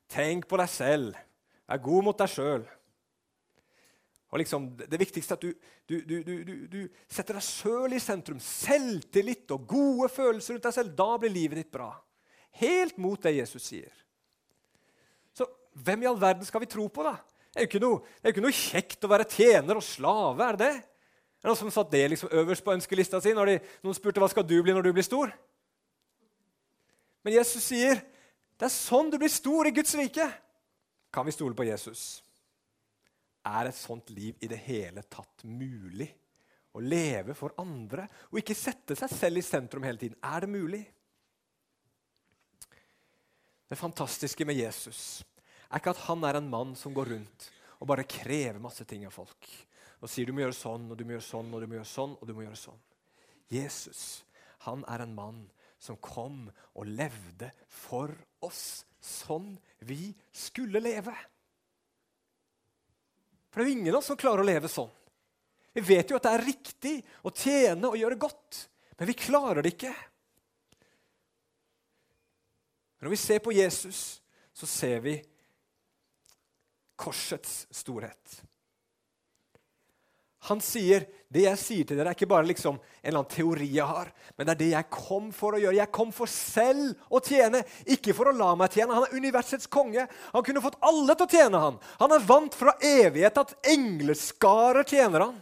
'Tenk 0.10 0.48
på 0.50 0.58
deg 0.58 0.70
selv. 0.70 1.16
Vær 1.70 1.78
god 1.78 2.04
mot 2.04 2.18
deg 2.18 2.30
sjøl.' 2.30 2.68
Og 4.32 4.38
liksom, 4.40 4.78
Det 4.78 5.00
viktigste 5.00 5.34
er 5.34 5.38
at 5.38 5.42
du, 5.42 6.02
du, 6.06 6.24
du, 6.24 6.68
du 6.70 6.90
setter 7.08 7.34
deg 7.34 7.44
sjøl 7.44 7.94
i 7.94 8.00
sentrum. 8.00 8.40
Selvtillit 8.40 9.50
og 9.52 9.66
gode 9.68 10.10
følelser 10.10 10.54
rundt 10.54 10.68
deg 10.68 10.74
selv. 10.74 10.94
Da 10.96 11.18
blir 11.18 11.34
livet 11.34 11.64
ditt 11.64 11.72
bra. 11.72 11.90
Helt 12.62 12.98
mot 12.98 13.22
det 13.22 13.38
Jesus 13.38 13.64
sier. 13.64 13.94
Hvem 15.74 16.04
i 16.04 16.10
all 16.10 16.20
verden 16.20 16.48
skal 16.48 16.64
vi 16.64 16.70
tro 16.72 16.88
på, 16.92 17.06
da? 17.06 17.16
Det 17.50 17.62
er 17.62 17.66
jo 17.66 17.70
ikke 17.72 17.82
noe, 17.82 18.02
jo 18.24 18.34
ikke 18.34 18.46
noe 18.46 18.56
kjekt 18.56 19.06
å 19.06 19.12
være 19.12 19.28
tjener 19.30 19.80
og 19.80 19.86
slave, 19.86 20.46
er 20.46 20.58
det 20.58 20.68
det? 20.68 20.88
Er 21.40 21.48
det 21.48 21.50
noen 21.50 21.60
som 21.62 21.72
satt 21.72 21.92
det 21.94 22.04
liksom 22.12 22.34
øverst 22.36 22.66
på 22.66 22.74
ønskelista 22.76 23.22
si 23.24 23.32
når 23.36 23.50
de, 23.50 23.56
noen 23.86 23.96
spurte 23.96 24.22
hva 24.22 24.28
skal 24.32 24.46
du 24.46 24.58
bli 24.60 24.76
når 24.76 24.90
du 24.90 24.92
blir 24.96 25.08
stor? 25.08 25.32
Men 27.24 27.36
Jesus 27.38 27.64
sier 27.72 28.02
det 28.60 28.68
er 28.68 28.74
sånn 28.76 29.08
du 29.12 29.16
blir 29.22 29.32
stor 29.32 29.70
i 29.70 29.74
Guds 29.76 29.96
rike. 29.96 30.26
Kan 31.16 31.26
vi 31.26 31.34
stole 31.34 31.56
på 31.56 31.64
Jesus? 31.64 32.20
Er 33.48 33.70
et 33.70 33.78
sånt 33.78 34.12
liv 34.12 34.36
i 34.44 34.50
det 34.52 34.60
hele 34.66 35.06
tatt 35.08 35.46
mulig? 35.48 36.10
Å 36.76 36.84
leve 36.84 37.34
for 37.34 37.56
andre 37.58 38.06
og 38.30 38.42
ikke 38.42 38.58
sette 38.58 38.98
seg 39.00 39.10
selv 39.10 39.40
i 39.40 39.46
sentrum 39.46 39.88
hele 39.88 39.98
tiden. 40.02 40.20
Er 40.22 40.44
det 40.44 40.52
mulig? 40.52 40.84
Det 43.70 43.80
fantastiske 43.80 44.46
med 44.46 44.60
Jesus 44.60 45.22
er 45.70 45.82
ikke 45.82 45.94
at 45.94 46.06
han 46.08 46.26
er 46.26 46.40
en 46.40 46.50
mann 46.50 46.76
som 46.78 46.94
går 46.96 47.14
rundt 47.14 47.50
og 47.80 47.88
bare 47.88 48.08
krever 48.10 48.60
masse 48.62 48.84
ting 48.88 49.06
av 49.08 49.14
folk. 49.16 49.48
Og 50.00 50.12
sier 50.12 50.28
du 50.28 50.34
må 50.36 50.44
gjøre 50.44 50.56
sånn, 50.56 50.88
og 50.92 50.98
du 50.98 51.06
må 51.06 51.16
gjøre 51.16 51.28
sånn, 51.28 51.54
og 51.54 51.62
du 51.62 51.68
må 51.68 51.78
gjøre 51.78 51.92
sånn, 51.92 52.16
og 52.20 52.28
du 52.28 52.34
må 52.36 52.44
gjøre 52.46 52.60
sånn. 52.60 52.82
Jesus, 53.50 54.04
han 54.66 54.84
er 54.92 55.04
en 55.04 55.16
mann 55.16 55.40
som 55.80 55.98
kom 56.04 56.48
og 56.76 56.88
levde 56.88 57.52
for 57.72 58.12
oss 58.46 58.84
sånn 59.00 59.54
vi 59.88 60.12
skulle 60.36 60.82
leve. 60.84 61.16
For 63.50 63.60
det 63.60 63.66
er 63.66 63.72
jo 63.72 63.78
ingen 63.80 63.94
av 63.94 64.02
oss 64.02 64.10
som 64.12 64.20
klarer 64.20 64.44
å 64.44 64.50
leve 64.50 64.72
sånn. 64.72 64.92
Vi 65.74 65.84
vet 65.86 66.12
jo 66.12 66.18
at 66.20 66.26
det 66.26 66.36
er 66.36 66.48
riktig 66.48 66.96
å 67.24 67.32
tjene 67.32 67.90
og 67.90 67.98
gjøre 67.98 68.20
godt, 68.20 68.64
men 69.00 69.10
vi 69.10 69.16
klarer 69.18 69.64
det 69.64 69.74
ikke. 69.76 69.94
Når 73.00 73.14
vi 73.14 73.20
ser 73.20 73.40
på 73.44 73.56
Jesus, 73.56 74.20
så 74.52 74.68
ser 74.68 75.00
vi 75.06 75.16
korsets 77.00 77.64
storhet. 77.74 78.42
Han 80.48 80.62
sier 80.64 81.04
det 81.30 81.44
jeg 81.44 81.60
sier 81.60 81.88
til 81.88 82.00
dere, 82.00 82.14
er 82.14 82.18
ikke 82.18 82.30
bare 82.32 82.48
liksom 82.48 82.78
en 82.80 82.84
eller 83.04 83.20
annen 83.20 83.32
teori 83.34 83.68
jeg 83.74 83.86
har, 83.86 84.08
men 84.38 84.48
det 84.48 84.54
er 84.54 84.60
det 84.62 84.70
jeg 84.72 84.88
kom 84.94 85.28
for 85.36 85.56
å 85.56 85.60
gjøre. 85.60 85.78
Jeg 85.78 85.94
kom 85.94 86.14
for 86.16 86.32
selv 86.32 86.96
å 87.12 87.20
tjene, 87.24 87.62
ikke 87.92 88.16
for 88.18 88.32
å 88.32 88.36
la 88.38 88.54
meg 88.58 88.74
tjene. 88.74 88.96
Han 88.96 89.06
er 89.06 89.20
universets 89.20 89.70
konge. 89.70 90.08
Han 90.32 90.46
kunne 90.48 90.64
fått 90.64 90.80
alle 90.90 91.14
til 91.14 91.28
å 91.28 91.34
tjene 91.36 91.62
han. 91.66 91.78
Han 92.00 92.16
er 92.16 92.26
vant 92.32 92.56
fra 92.58 92.74
evighet 92.80 93.44
at 93.44 93.54
engleskarer 93.76 94.88
tjener 94.88 95.28
han. 95.28 95.38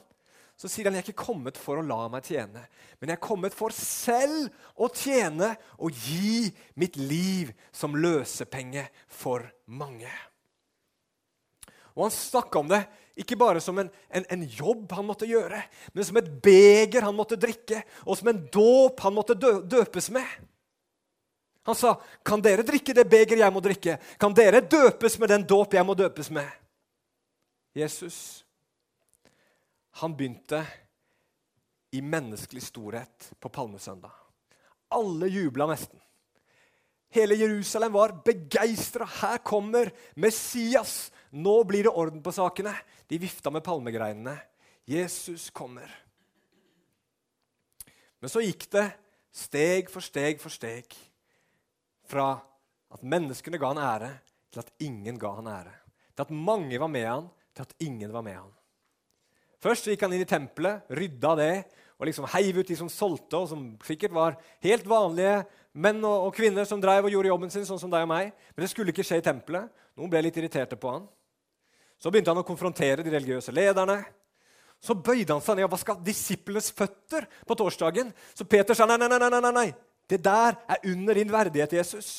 Så 0.58 0.70
sier 0.74 0.90
han 0.90 0.98
jeg 0.98 1.06
er 1.06 1.12
ikke 1.12 1.28
kommet 1.28 1.60
for 1.62 1.78
å 1.78 1.86
la 1.86 2.08
meg 2.10 2.26
tjene, 2.26 2.64
men 2.98 3.12
jeg 3.12 3.20
er 3.20 3.28
kommet 3.28 3.54
for 3.54 3.70
selv 3.78 4.50
å 4.74 4.90
tjene 4.90 5.52
og 5.78 5.94
gi 5.94 6.50
mitt 6.82 6.98
liv 6.98 7.54
som 7.70 7.94
løsepenge 7.94 8.88
for 9.06 9.46
mange. 9.70 10.10
Og 11.98 12.06
han 12.06 12.14
snakka 12.14 12.62
om 12.62 12.70
det 12.70 12.84
ikke 13.18 13.38
bare 13.40 13.62
som 13.64 13.80
en, 13.82 13.90
en, 14.14 14.26
en, 14.30 14.44
jobb 14.46 14.92
han 14.94 15.08
måtte 15.08 15.26
gjøre, 15.26 15.58
men 15.90 16.06
som 16.06 16.20
et 16.20 16.30
beger 16.46 17.02
han 17.02 17.16
måtte 17.18 17.40
drikke, 17.42 17.82
og 18.06 18.20
som 18.20 18.30
en 18.30 18.44
dåp 18.54 19.02
han 19.02 19.16
måtte 19.16 19.34
dø, 19.34 19.56
døpes 19.66 20.12
med. 20.14 20.28
Han 21.66 21.76
sa, 21.76 21.98
'Kan 22.24 22.42
dere 22.42 22.64
drikke 22.64 22.94
det 22.94 23.10
beger 23.10 23.42
jeg 23.42 23.54
må 23.54 23.60
drikke?' 23.60 23.98
'Kan 24.20 24.34
dere 24.38 24.62
døpes 24.62 25.18
med 25.20 25.30
den 25.30 25.44
dåp 25.44 25.74
jeg 25.74 25.86
må 25.86 25.98
døpes 25.98 26.30
med?' 26.30 26.52
Jesus, 27.76 28.46
han 29.92 30.14
begynte 30.16 30.62
i 31.92 32.02
menneskelig 32.02 32.62
storhet 32.62 33.32
på 33.40 33.50
palmesøndag. 33.50 34.14
Alle 34.94 35.28
jubla 35.28 35.68
nesten. 35.68 36.00
Hele 37.10 37.36
Jerusalem 37.36 37.94
var 37.94 38.14
begeistra. 38.26 39.06
Her 39.06 39.38
kommer 39.38 39.92
Messias, 40.16 41.12
nå 41.32 41.56
blir 41.68 41.88
det 41.88 41.94
orden 41.94 42.22
på 42.24 42.34
sakene. 42.36 42.74
De 43.08 43.20
vifta 43.20 43.52
med 43.54 43.66
palmegreinene. 43.66 44.38
Jesus 44.88 45.50
kommer. 45.50 45.92
Men 48.22 48.32
så 48.32 48.42
gikk 48.42 48.70
det 48.74 48.88
steg 49.36 49.92
for 49.92 50.06
steg 50.06 50.42
for 50.42 50.54
steg. 50.54 50.96
fra 52.08 52.38
at 52.88 53.02
menneskene 53.04 53.60
ga 53.60 53.74
han 53.74 53.82
ære, 53.84 54.12
til 54.48 54.62
at 54.62 54.70
ingen 54.80 55.18
ga 55.20 55.34
han 55.36 55.50
ære. 55.52 55.74
Til 56.16 56.24
at 56.24 56.30
mange 56.32 56.80
var 56.80 56.88
med 56.88 57.04
han, 57.04 57.26
til 57.52 57.66
at 57.66 57.74
ingen 57.84 58.14
var 58.14 58.24
med 58.24 58.38
han. 58.40 58.54
Først 59.60 59.90
gikk 59.90 60.06
han 60.06 60.14
inn 60.16 60.24
i 60.24 60.30
tempelet, 60.30 60.88
rydda 60.88 61.34
det 61.36 61.52
og 61.98 62.06
liksom 62.06 62.28
heiv 62.30 62.60
ut 62.60 62.70
de 62.70 62.78
som 62.78 62.90
solgte, 62.92 63.40
og 63.40 63.50
som 63.50 63.64
sikkert 63.86 64.14
var 64.14 64.38
helt 64.64 64.86
vanlige 64.90 65.42
menn 65.74 66.02
og, 66.06 66.28
og 66.28 66.36
kvinner 66.38 66.68
som 66.70 66.82
drev 66.82 67.08
og 67.08 67.14
gjorde 67.14 67.32
jobben 67.32 67.54
sin, 67.54 67.66
sånn 67.66 67.82
som 67.82 67.92
deg 67.94 68.06
og 68.06 68.12
meg. 68.12 68.30
Men 68.54 68.66
det 68.66 68.70
skulle 68.72 68.94
ikke 68.94 69.06
skje 69.06 69.20
i 69.22 69.26
tempelet. 69.26 69.72
Noen 69.98 70.12
ble 70.14 70.22
litt 70.28 70.38
irriterte 70.38 70.78
på 70.78 70.94
han. 70.94 71.08
Så 71.98 72.14
begynte 72.14 72.30
han 72.30 72.44
å 72.44 72.46
konfrontere 72.46 73.02
de 73.06 73.14
religiøse 73.14 73.54
lederne. 73.56 73.98
Så 74.78 74.94
bøyde 74.94 75.34
han 75.34 75.42
seg 75.42 75.58
ned 75.58 75.66
og 75.66 75.74
vaska 75.74 75.98
disiplenes 76.06 76.70
føtter 76.78 77.26
på 77.50 77.58
torsdagen. 77.58 78.12
Så 78.38 78.46
Peter 78.46 78.78
sa 78.78 78.86
nei, 78.86 79.00
nei, 79.02 79.10
nei, 79.10 79.30
nei, 79.34 79.54
nei. 79.54 79.70
Det 80.08 80.20
der 80.24 80.60
er 80.70 80.84
under 80.94 81.18
din 81.18 81.34
verdighet, 81.34 81.74
Jesus. 81.80 82.12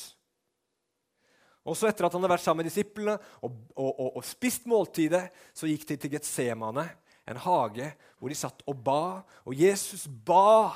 Og 1.63 1.77
så 1.77 1.87
Etter 1.89 2.07
at 2.07 2.15
han 2.15 2.23
hadde 2.23 2.33
vært 2.33 2.43
sammen 2.43 2.63
med 2.63 2.69
disiplene 2.69 3.15
og, 3.39 3.55
og, 3.75 3.89
og, 3.89 4.09
og 4.19 4.25
spist 4.27 4.67
måltidet, 4.69 5.29
så 5.55 5.69
gikk 5.69 5.87
de 5.89 5.97
til 6.01 6.13
Getsemane, 6.15 6.85
en 7.29 7.41
hage 7.43 7.91
hvor 8.19 8.31
de 8.31 8.37
satt 8.37 8.63
og 8.67 8.79
ba. 8.83 9.21
Og 9.45 9.55
Jesus 9.55 10.07
ba. 10.25 10.75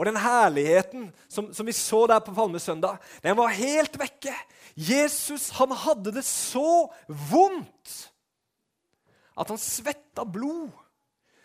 Og 0.00 0.06
den 0.08 0.16
herligheten 0.16 1.10
som, 1.28 1.50
som 1.52 1.66
vi 1.68 1.76
så 1.76 2.06
der 2.08 2.22
på 2.24 2.34
Palmesøndag, 2.34 2.96
den 3.22 3.36
var 3.36 3.52
helt 3.52 3.98
vekke. 4.00 4.32
Jesus 4.76 5.50
han 5.58 5.74
hadde 5.76 6.14
det 6.14 6.24
så 6.24 6.88
vondt 7.08 7.98
at 9.40 9.50
han 9.52 9.60
svetta 9.60 10.24
blod. 10.24 10.70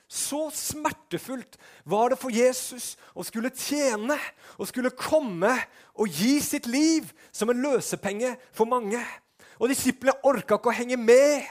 Så 0.08 0.52
smertefullt 0.54 1.58
var 1.84 2.12
det 2.14 2.20
for 2.22 2.32
Jesus 2.32 2.94
å 3.18 3.26
skulle 3.26 3.50
tjene 3.50 4.16
og 4.56 4.70
skulle 4.70 4.94
komme 4.94 5.52
og 5.98 6.12
gi 6.14 6.38
sitt 6.46 6.70
liv 6.70 7.10
som 7.34 7.50
en 7.50 7.64
løsepenge 7.64 8.36
for 8.54 8.70
mange. 8.70 9.02
Og 9.58 9.72
Disiplene 9.72 10.22
orka 10.28 10.60
ikke 10.60 10.72
å 10.72 10.78
henge 10.78 11.00
med. 11.02 11.48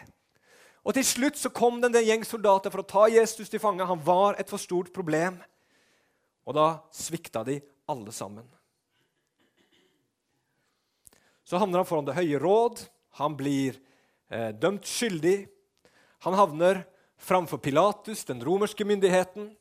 Og 0.85 0.93
Til 0.93 1.07
slutt 1.09 1.39
så 1.41 1.49
kom 1.49 1.81
det 1.81 1.89
en 1.91 2.05
gjeng 2.05 2.27
soldater 2.29 2.73
for 2.73 2.83
å 2.83 2.89
ta 2.89 3.07
Jesus 3.09 3.49
til 3.49 3.63
fange. 3.63 3.87
Han 3.89 4.03
var 4.05 4.37
et 4.39 4.51
for 4.51 4.61
stort 4.61 4.93
problem. 4.93 5.39
Og 6.45 6.57
da 6.57 6.67
svikta 6.93 7.45
de 7.47 7.57
alle 7.89 8.13
sammen. 8.13 8.45
Så 11.45 11.61
havner 11.61 11.81
han 11.81 11.89
foran 11.89 12.05
Det 12.09 12.17
høye 12.17 12.41
råd. 12.41 12.85
Han 13.21 13.37
blir 13.37 13.81
eh, 14.29 14.53
dømt 14.53 14.85
skyldig. 14.89 15.47
Han 16.25 16.37
havner 16.37 16.85
framfor 17.21 17.61
Pilatus, 17.65 18.25
den 18.25 18.45
romerske 18.45 18.85
myndigheten. 18.85 19.53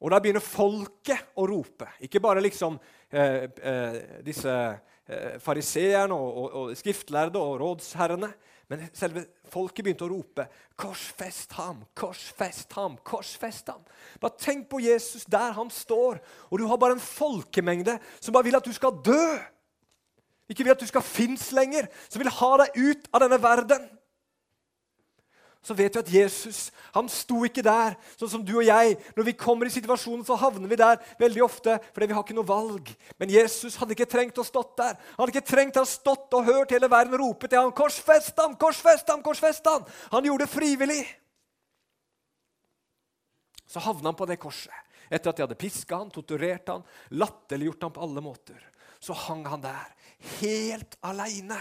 Og 0.00 0.12
da 0.12 0.20
begynner 0.22 0.42
folket 0.42 1.34
å 1.36 1.44
rope. 1.50 1.90
Ikke 2.00 2.22
bare 2.22 2.42
liksom 2.42 2.78
eh, 3.12 3.46
eh, 3.46 3.98
disse 4.24 4.54
eh, 4.54 5.36
fariseerne 5.42 6.16
og, 6.16 6.30
og, 6.30 6.54
og, 6.62 6.78
skriftlærde 6.78 7.42
og 7.42 7.58
rådsherrene, 7.60 8.30
men 8.70 8.86
selve 8.94 9.24
folket 9.50 9.82
begynte 9.82 10.06
å 10.06 10.12
rope 10.12 10.46
'Korsfest 10.78 11.52
ham! 11.58 11.82
Korsfest 11.98 12.72
ham! 12.78 12.96
Korsfest 13.04 13.68
ham!' 13.72 13.82
Bare 14.22 14.38
tenk 14.38 14.68
på 14.70 14.80
Jesus 14.80 15.26
der 15.26 15.52
han 15.56 15.70
står, 15.70 16.20
og 16.50 16.58
du 16.58 16.66
har 16.70 16.78
bare 16.78 16.94
en 16.96 17.02
folkemengde 17.02 17.98
som 18.20 18.32
bare 18.32 18.46
vil 18.46 18.56
at 18.56 18.64
du 18.64 18.72
skal 18.72 18.94
dø. 19.04 19.38
Ikke 20.50 20.64
vil 20.64 20.72
at 20.72 20.82
du 20.82 20.86
skal 20.86 21.02
finnes 21.02 21.50
lenger, 21.54 21.90
som 22.08 22.22
vil 22.22 22.30
ha 22.30 22.52
deg 22.62 22.78
ut 22.78 23.10
av 23.12 23.26
denne 23.26 23.42
verden 23.42 23.90
så 25.60 25.74
vet 25.76 25.92
vi 25.92 26.00
at 26.00 26.12
Jesus 26.12 26.60
han 26.94 27.08
sto 27.12 27.42
ikke 27.44 27.62
der, 27.62 27.94
sånn 28.16 28.30
som 28.32 28.44
du 28.44 28.54
og 28.56 28.64
jeg. 28.64 28.96
Når 29.16 29.26
vi 29.28 29.34
kommer 29.36 29.68
i 29.68 29.72
situasjonen, 29.74 30.24
så 30.24 30.38
havner 30.40 30.70
vi 30.70 30.78
der 30.80 30.96
veldig 31.20 31.42
ofte 31.44 31.76
fordi 31.92 32.08
vi 32.08 32.16
har 32.16 32.24
ikke 32.24 32.36
noe 32.38 32.48
valg. 32.48 32.88
Men 33.20 33.32
Jesus 33.34 33.76
hadde 33.76 33.92
ikke 33.94 34.08
trengt 34.08 34.40
å 34.40 34.46
stått 34.46 34.72
der. 34.80 34.96
Han 34.96 35.22
hadde 35.22 35.34
ikke 35.36 35.50
trengt 35.52 35.76
å 35.76 35.84
ha 35.84 35.90
stått 35.90 36.32
og 36.38 36.48
hørt 36.48 36.72
hele 36.72 36.88
verden 36.90 37.18
rope 37.20 37.48
til 37.48 37.60
ham, 37.60 37.74
'Korsfest 37.76 38.40
ham! 38.40 38.56
Korsfest 38.56 39.12
ham! 39.12 39.22
Korsfest 39.22 39.68
ham!' 39.68 39.84
Han 40.16 40.24
gjorde 40.24 40.46
det 40.46 40.54
frivillig. 40.54 41.04
Så 43.68 43.84
havna 43.84 44.10
han 44.10 44.18
på 44.18 44.26
det 44.26 44.40
korset. 44.40 44.74
Etter 45.10 45.30
at 45.30 45.36
de 45.36 45.44
hadde 45.44 45.60
piska 45.60 46.00
han, 46.00 46.10
torturert 46.10 46.72
han, 46.72 46.82
latterliggjort 47.14 47.84
han 47.86 47.92
på 47.94 48.02
alle 48.02 48.22
måter. 48.24 48.58
Så 48.98 49.12
hang 49.28 49.44
han 49.46 49.62
der, 49.62 49.92
helt 50.40 50.96
aleine. 51.06 51.60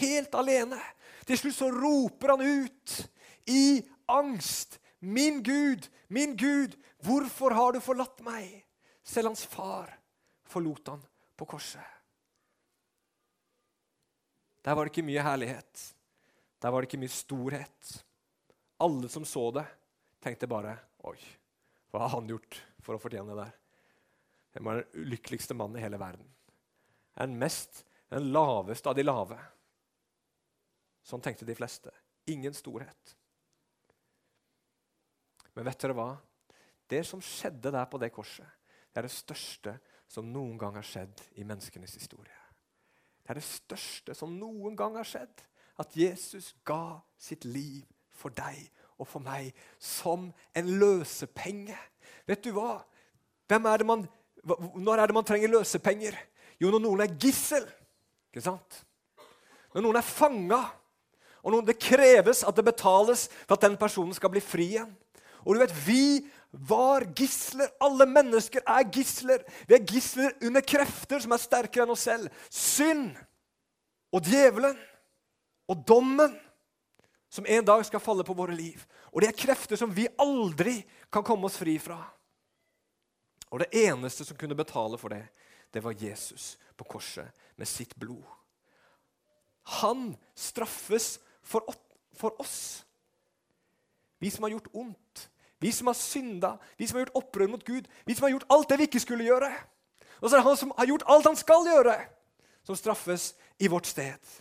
Helt 0.00 0.34
alene. 0.34 0.78
Til 1.24 1.40
slutt 1.40 1.56
så 1.56 1.70
roper 1.72 2.34
han 2.34 2.44
ut 2.44 2.96
i 3.50 3.82
angst. 4.12 4.78
Min 5.04 5.42
Gud, 5.44 5.88
min 6.08 6.36
Gud, 6.36 6.76
hvorfor 7.04 7.52
har 7.56 7.74
du 7.74 7.80
forlatt 7.84 8.22
meg? 8.24 8.62
Selv 9.04 9.32
hans 9.32 9.44
far 9.48 9.90
forlot 10.48 10.88
han 10.88 11.02
på 11.36 11.48
korset. 11.48 11.84
Der 14.64 14.76
var 14.76 14.86
det 14.86 14.94
ikke 14.94 15.04
mye 15.04 15.24
herlighet. 15.24 15.82
Der 16.62 16.72
var 16.72 16.80
det 16.80 16.88
ikke 16.88 17.02
mye 17.02 17.12
storhet. 17.12 17.90
Alle 18.80 19.10
som 19.12 19.26
så 19.28 19.50
det, 19.52 19.66
tenkte 20.24 20.48
bare 20.48 20.78
Oi, 21.04 21.18
hva 21.92 22.06
har 22.06 22.14
han 22.16 22.30
gjort 22.30 22.56
for 22.80 22.96
å 22.96 23.00
fortjene 23.02 23.28
det 23.34 23.42
der? 23.42 23.52
Han 24.56 24.64
var 24.64 24.80
den 24.80 25.02
ulykkeligste 25.04 25.56
mannen 25.58 25.76
i 25.76 25.82
hele 25.84 25.98
verden. 26.00 26.24
Den 27.18 27.36
mest, 27.36 27.82
den 28.08 28.30
laveste 28.32 28.88
av 28.88 28.96
de 28.96 29.04
lave. 29.04 29.36
Sånn 31.04 31.22
tenkte 31.24 31.46
de 31.48 31.56
fleste. 31.56 31.92
Ingen 32.32 32.54
storhet. 32.56 33.16
Men 35.54 35.68
vet 35.68 35.82
dere 35.84 35.96
hva? 35.96 36.10
Det 36.88 37.02
som 37.06 37.22
skjedde 37.22 37.72
der 37.72 37.88
på 37.90 38.00
det 38.00 38.10
korset, 38.14 38.48
det 38.92 39.02
er 39.02 39.08
det 39.08 39.14
største 39.14 39.74
som 40.10 40.26
noen 40.30 40.56
gang 40.60 40.76
har 40.78 40.86
skjedd 40.86 41.22
i 41.40 41.44
menneskenes 41.46 41.96
historie. 41.98 42.40
Det 43.24 43.32
er 43.32 43.40
det 43.40 43.46
største 43.46 44.16
som 44.16 44.34
noen 44.36 44.76
gang 44.76 44.98
har 44.98 45.08
skjedd. 45.08 45.44
At 45.80 45.96
Jesus 45.98 46.52
ga 46.66 47.00
sitt 47.18 47.46
liv 47.48 47.82
for 48.14 48.34
deg 48.36 48.60
og 49.00 49.08
for 49.10 49.24
meg 49.24 49.50
som 49.80 50.28
en 50.54 50.68
løsepenge. 50.78 51.76
Vet 52.28 52.44
du 52.44 52.52
hva? 52.54 52.78
Er 53.50 53.84
man, 53.84 54.04
når 54.44 55.00
er 55.00 55.10
det 55.10 55.16
man 55.16 55.26
trenger 55.26 55.50
løsepenger? 55.50 56.16
Jo, 56.60 56.70
når 56.70 56.84
noen 56.84 57.02
er 57.04 57.16
gissel. 57.20 57.66
Ikke 58.30 58.44
sant? 58.44 58.84
Når 59.74 59.82
noen 59.82 59.98
er 59.98 60.06
fanga. 60.06 60.60
Og 61.44 61.60
det 61.66 61.76
kreves 61.80 62.42
at 62.44 62.56
det 62.56 62.64
betales 62.64 63.28
for 63.44 63.58
at 63.58 63.66
den 63.66 63.76
personen 63.76 64.16
skal 64.16 64.32
bli 64.32 64.40
fri 64.40 64.70
igjen. 64.74 64.94
Og 65.44 65.54
du 65.54 65.60
vet, 65.60 65.76
Vi 65.86 66.24
var 66.54 67.04
gisler. 67.16 67.68
Alle 67.82 68.06
mennesker 68.06 68.62
er 68.66 68.86
gisler. 68.92 69.42
Vi 69.68 69.74
er 69.74 69.86
gisler 69.86 70.32
under 70.42 70.62
krefter 70.62 71.22
som 71.22 71.34
er 71.34 71.42
sterkere 71.42 71.84
enn 71.84 71.94
oss 71.94 72.06
selv. 72.06 72.30
Synd 72.50 73.10
og 74.14 74.22
djevelen 74.22 74.76
og 75.68 75.82
dommen 75.88 76.36
som 77.34 77.46
en 77.50 77.66
dag 77.66 77.82
skal 77.86 78.02
falle 78.02 78.26
på 78.26 78.36
våre 78.38 78.54
liv. 78.54 78.84
Og 79.10 79.22
det 79.22 79.32
er 79.32 79.38
krefter 79.38 79.78
som 79.78 79.90
vi 79.94 80.06
aldri 80.22 80.78
kan 81.12 81.26
komme 81.26 81.48
oss 81.48 81.58
fri 81.58 81.74
fra. 81.82 81.98
Og 83.50 83.62
det 83.62 83.72
eneste 83.84 84.26
som 84.26 84.38
kunne 84.38 84.58
betale 84.58 84.98
for 84.98 85.10
det, 85.10 85.24
det 85.74 85.82
var 85.82 85.98
Jesus 85.98 86.54
på 86.78 86.86
korset 86.86 87.26
med 87.58 87.68
sitt 87.68 87.94
blod. 87.98 88.22
Han 89.82 90.12
straffes 90.38 91.18
for, 91.44 91.66
for 92.16 92.40
oss. 92.42 92.84
Vi 94.22 94.30
som 94.32 94.46
har 94.46 94.54
gjort 94.54 94.72
ondt, 94.72 95.28
vi 95.60 95.72
som 95.72 95.88
har 95.90 95.96
synda, 95.98 96.56
vi 96.76 96.88
som 96.88 96.98
har 96.98 97.06
gjort 97.06 97.20
opprør 97.22 97.52
mot 97.54 97.64
Gud, 97.64 97.86
vi 98.04 98.16
som 98.16 98.26
har 98.26 98.34
gjort 98.34 98.48
alt 98.52 98.72
det 98.72 98.80
vi 98.80 98.88
ikke 98.88 99.04
skulle 99.04 99.28
gjøre. 99.28 99.50
Og 100.20 100.28
så 100.28 100.34
er 100.34 100.40
det 100.40 100.48
han 100.48 100.58
som 100.60 100.74
har 100.78 100.88
gjort 100.88 101.06
alt 101.12 101.28
han 101.28 101.38
skal 101.38 101.68
gjøre, 101.68 101.94
som 102.64 102.78
straffes 102.78 103.30
i 103.60 103.68
vårt 103.68 103.88
sted. 103.88 104.34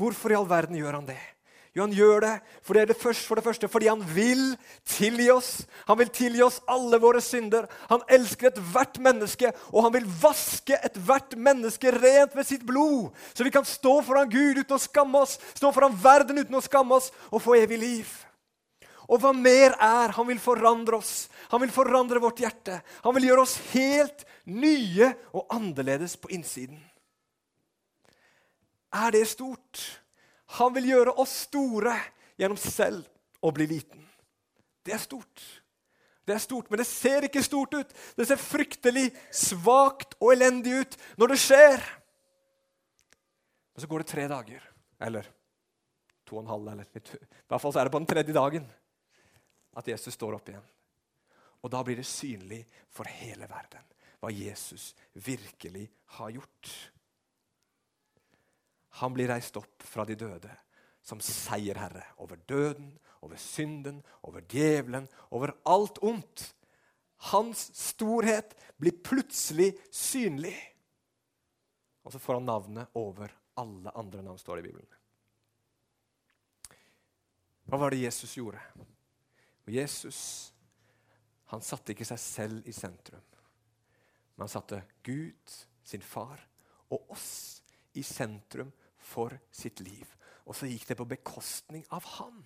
Hvorfor 0.00 0.32
i 0.32 0.36
all 0.38 0.48
verden 0.48 0.78
gjør 0.78 0.98
han 0.98 1.08
det? 1.08 1.20
Jo, 1.72 1.86
han 1.86 1.94
gjør 1.96 2.18
det 2.20 2.32
for 2.60 2.76
det, 2.76 2.82
er 2.82 2.90
det 2.90 2.98
første, 3.00 3.24
for 3.24 3.40
det 3.40 3.44
første 3.46 3.68
fordi 3.72 3.88
han 3.88 4.02
vil 4.12 4.42
tilgi 4.84 5.30
oss. 5.32 5.52
Han 5.88 5.96
vil 6.02 6.10
tilgi 6.12 6.42
oss 6.44 6.58
alle 6.68 6.98
våre 7.00 7.22
synder. 7.24 7.64
Han 7.88 8.04
elsker 8.12 8.50
ethvert 8.50 8.98
menneske, 9.00 9.54
og 9.72 9.86
han 9.86 9.94
vil 9.94 10.10
vaske 10.20 10.76
ethvert 10.84 11.32
menneske 11.40 11.94
rent 11.96 12.36
med 12.36 12.48
sitt 12.48 12.66
blod. 12.68 13.08
Så 13.32 13.46
vi 13.46 13.54
kan 13.54 13.64
stå 13.64 13.94
foran 14.04 14.28
Gud 14.32 14.60
uten 14.60 14.76
å 14.76 14.82
skamme 14.82 15.24
oss, 15.24 15.38
stå 15.56 15.72
foran 15.72 15.96
verden 16.02 16.42
uten 16.42 16.60
å 16.60 16.64
skamme 16.64 17.00
oss 17.00 17.08
og 17.30 17.40
få 17.40 17.56
evig 17.62 17.80
liv. 17.80 18.12
Og 19.08 19.24
hva 19.24 19.32
mer 19.36 19.72
er? 19.80 20.12
Han 20.16 20.28
vil 20.28 20.40
forandre 20.40 21.00
oss. 21.00 21.26
Han 21.52 21.64
vil 21.64 21.72
forandre 21.72 22.20
vårt 22.22 22.44
hjerte. 22.44 22.78
Han 23.04 23.16
vil 23.16 23.30
gjøre 23.30 23.48
oss 23.48 23.56
helt 23.72 24.24
nye 24.44 25.08
og 25.32 25.48
annerledes 25.52 26.18
på 26.20 26.30
innsiden. 26.36 26.80
Er 28.92 29.12
det 29.16 29.24
stort? 29.32 30.01
Han 30.58 30.74
vil 30.76 30.90
gjøre 30.92 31.16
oss 31.22 31.34
store 31.46 31.94
gjennom 32.40 32.60
selv 32.60 33.06
å 33.42 33.52
bli 33.54 33.66
liten. 33.70 34.02
Det 34.82 34.94
er 34.94 35.02
stort. 35.02 35.42
Det 36.22 36.34
er 36.36 36.42
stort, 36.42 36.70
Men 36.70 36.78
det 36.78 36.86
ser 36.86 37.24
ikke 37.26 37.42
stort 37.42 37.74
ut. 37.74 37.94
Det 38.16 38.26
ser 38.28 38.38
fryktelig 38.38 39.08
svakt 39.34 40.14
og 40.20 40.32
elendig 40.36 40.76
ut 40.84 40.98
når 41.18 41.34
det 41.34 41.38
skjer. 41.42 41.82
Men 43.72 43.82
så 43.82 43.88
går 43.90 44.04
det 44.04 44.10
tre 44.12 44.26
dager, 44.30 44.68
eller 45.02 45.26
to 46.28 46.36
og 46.36 46.44
en 46.44 46.52
halv, 46.52 46.68
eller 46.68 46.86
litt, 46.94 47.14
i 47.16 47.48
hvert 47.48 47.62
fall 47.64 47.74
så 47.74 47.80
er 47.80 47.88
det 47.88 47.94
på 47.94 48.02
den 48.02 48.10
tredje 48.12 48.36
dagen 48.36 48.68
at 49.76 49.88
Jesus 49.88 50.14
står 50.14 50.36
opp 50.36 50.52
igjen. 50.52 50.64
Og 51.62 51.70
da 51.72 51.80
blir 51.86 51.98
det 51.98 52.06
synlig 52.06 52.62
for 52.92 53.08
hele 53.08 53.48
verden. 53.50 53.82
hva 54.22 54.30
Jesus 54.30 54.92
virkelig 55.18 55.88
har 56.14 56.30
gjort. 56.30 56.68
Han 59.00 59.14
blir 59.14 59.30
reist 59.32 59.56
opp 59.56 59.82
fra 59.86 60.04
de 60.08 60.16
døde 60.18 60.50
som 61.02 61.20
seierherre 61.24 62.04
over 62.22 62.38
døden, 62.46 62.92
over 63.22 63.38
synden, 63.40 64.02
over 64.22 64.44
djevelen, 64.50 65.08
over 65.30 65.54
alt 65.64 65.98
ondt. 66.02 66.44
Hans 67.32 67.70
storhet 67.78 68.54
blir 68.76 68.98
plutselig 69.04 69.72
synlig. 69.90 70.56
Og 72.02 72.12
så 72.12 72.18
får 72.18 72.40
han 72.40 72.48
navnet 72.50 72.98
over 72.98 73.34
alle 73.58 73.90
andre 73.98 74.22
navn, 74.22 74.38
står 74.38 74.58
det 74.58 74.64
i 74.64 74.70
Bibelen. 74.70 74.98
Hva 77.70 77.78
var 77.78 77.94
det 77.94 78.02
Jesus 78.02 78.34
gjorde? 78.36 78.62
Og 79.62 79.70
Jesus 79.72 80.20
han 81.52 81.62
satte 81.62 81.92
ikke 81.92 82.06
seg 82.08 82.20
selv 82.20 82.68
i 82.68 82.72
sentrum, 82.72 83.24
men 84.34 84.46
han 84.46 84.50
satte 84.50 84.78
Gud, 85.04 85.56
sin 85.84 86.00
far, 86.00 86.40
og 86.88 87.10
oss 87.12 87.60
i 87.98 88.04
sentrum 88.06 88.70
for 89.12 89.36
sitt 89.52 89.84
liv. 89.84 90.08
Og 90.48 90.56
så 90.56 90.66
gikk 90.66 90.88
det 90.88 90.98
på 90.98 91.08
bekostning 91.08 91.84
av 91.94 92.06
han. 92.16 92.42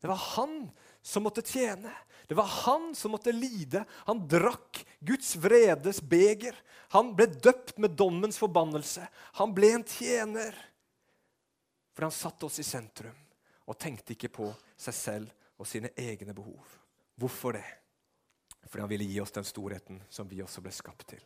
Det 0.00 0.10
var 0.10 0.20
han 0.36 0.70
som 1.02 1.24
måtte 1.26 1.42
tjene. 1.42 1.90
Det 2.28 2.36
var 2.36 2.46
han 2.46 2.94
som 2.94 3.10
måtte 3.10 3.32
lide. 3.32 3.84
Han 4.06 4.26
drakk 4.28 4.82
Guds 5.00 5.36
vredes 5.40 6.02
beger. 6.02 6.56
Han 6.94 7.14
ble 7.16 7.26
døpt 7.32 7.78
med 7.82 7.96
dommens 7.96 8.38
forbannelse. 8.38 9.06
Han 9.40 9.54
ble 9.56 9.72
en 9.78 9.86
tjener. 9.88 10.54
For 11.96 12.06
han 12.06 12.14
satte 12.14 12.46
oss 12.46 12.60
i 12.60 12.66
sentrum 12.66 13.16
og 13.66 13.78
tenkte 13.80 14.14
ikke 14.14 14.30
på 14.30 14.50
seg 14.78 14.94
selv 14.94 15.56
og 15.56 15.66
sine 15.66 15.90
egne 15.96 16.36
behov. 16.36 16.76
Hvorfor 17.16 17.56
det? 17.56 17.64
Fordi 18.66 18.82
han 18.84 18.90
ville 18.90 19.08
gi 19.08 19.18
oss 19.22 19.32
den 19.32 19.46
storheten 19.48 20.02
som 20.12 20.28
vi 20.28 20.42
også 20.44 20.60
ble 20.62 20.74
skapt 20.74 21.06
til. 21.08 21.24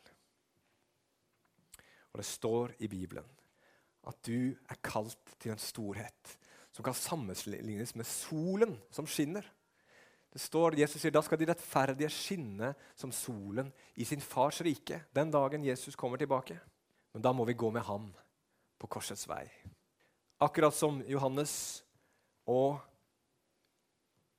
Og 2.12 2.22
Det 2.22 2.26
står 2.26 2.74
i 2.78 2.88
Bibelen 2.88 3.26
at 4.08 4.16
du 4.24 4.54
er 4.54 4.80
kalt 4.84 5.34
til 5.40 5.52
en 5.52 5.60
storhet 5.60 6.36
som 6.70 6.84
kan 6.86 6.96
sammenlignes 6.96 7.94
med 7.98 8.06
solen 8.06 8.76
som 8.94 9.08
skinner. 9.08 9.44
Det 10.30 10.38
står, 10.38 10.78
Jesus 10.78 11.02
sier 11.02 11.12
da 11.14 11.22
skal 11.26 11.40
de 11.40 11.48
rettferdige 11.50 12.10
skinne 12.14 12.72
som 12.94 13.10
solen 13.12 13.72
i 13.98 14.06
sin 14.06 14.22
fars 14.22 14.60
rike 14.62 15.02
den 15.16 15.32
dagen 15.34 15.66
Jesus 15.66 15.98
kommer 15.98 16.20
tilbake. 16.20 16.60
Men 17.12 17.24
da 17.24 17.32
må 17.34 17.44
vi 17.44 17.58
gå 17.58 17.70
med 17.74 17.82
ham 17.82 18.06
på 18.78 18.86
korsets 18.86 19.26
vei. 19.28 19.42
Akkurat 20.40 20.74
som 20.74 21.02
Johannes 21.10 21.82
og 22.48 22.78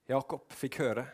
Jakob 0.10 0.48
fikk 0.56 0.80
høre. 0.82 1.06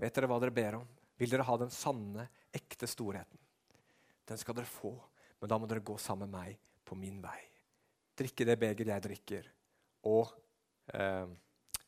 Vet 0.00 0.16
dere 0.16 0.28
hva 0.32 0.40
dere 0.40 0.56
ber 0.56 0.80
om? 0.80 0.88
Vil 1.20 1.30
dere 1.30 1.46
ha 1.46 1.56
den 1.60 1.70
sanne, 1.70 2.26
ekte 2.50 2.88
storheten? 2.90 3.38
Den 4.26 4.40
skal 4.40 4.56
dere 4.56 4.66
få, 4.66 4.96
men 5.38 5.52
da 5.52 5.60
må 5.60 5.68
dere 5.68 5.84
gå 5.84 5.94
sammen 6.00 6.32
med 6.32 6.40
meg 6.40 6.71
på 6.92 6.98
min 7.00 7.22
vei. 7.24 7.40
Drikke 8.18 8.44
det 8.44 8.58
beger 8.60 8.92
jeg 8.92 9.04
drikker, 9.06 9.46
og 10.12 10.28
eh, 10.92 11.30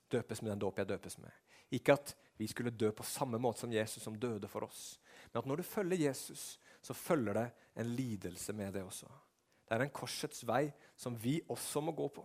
døpes 0.09 0.41
med 0.41 0.55
den 0.55 0.63
dåp 0.63 0.81
jeg 0.81 0.89
døpes 0.89 1.19
med. 1.21 1.43
Ikke 1.77 1.99
at 1.99 2.15
vi 2.39 2.49
skulle 2.49 2.73
dø 2.73 2.89
på 2.97 3.05
samme 3.07 3.39
måte 3.39 3.65
som 3.65 3.73
Jesus, 3.73 4.03
som 4.03 4.17
døde 4.17 4.49
for 4.49 4.65
oss. 4.65 4.97
Men 5.33 5.43
at 5.43 5.51
når 5.51 5.61
du 5.61 5.67
følger 5.69 6.07
Jesus, 6.07 6.55
så 6.81 6.97
følger 6.97 7.37
det 7.37 7.45
en 7.83 7.93
lidelse 7.97 8.57
med 8.57 8.73
det 8.73 8.85
også. 8.87 9.11
Det 9.65 9.77
er 9.77 9.85
en 9.85 9.93
korsets 9.93 10.45
vei 10.49 10.69
som 10.97 11.17
vi 11.21 11.39
også 11.53 11.83
må 11.85 11.93
gå 11.97 12.09
på. 12.17 12.25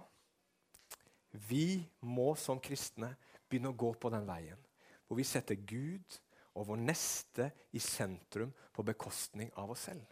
Vi 1.50 1.82
må 2.02 2.32
som 2.40 2.62
kristne 2.64 3.12
begynne 3.50 3.74
å 3.74 3.78
gå 3.78 3.92
på 4.00 4.12
den 4.14 4.26
veien 4.30 4.66
hvor 5.10 5.18
vi 5.18 5.26
setter 5.26 5.58
Gud 5.66 6.20
og 6.54 6.68
vår 6.70 6.82
neste 6.86 7.48
i 7.74 7.82
sentrum 7.82 8.52
på 8.76 8.86
bekostning 8.86 9.50
av 9.58 9.72
oss 9.74 9.88
selv. 9.90 10.06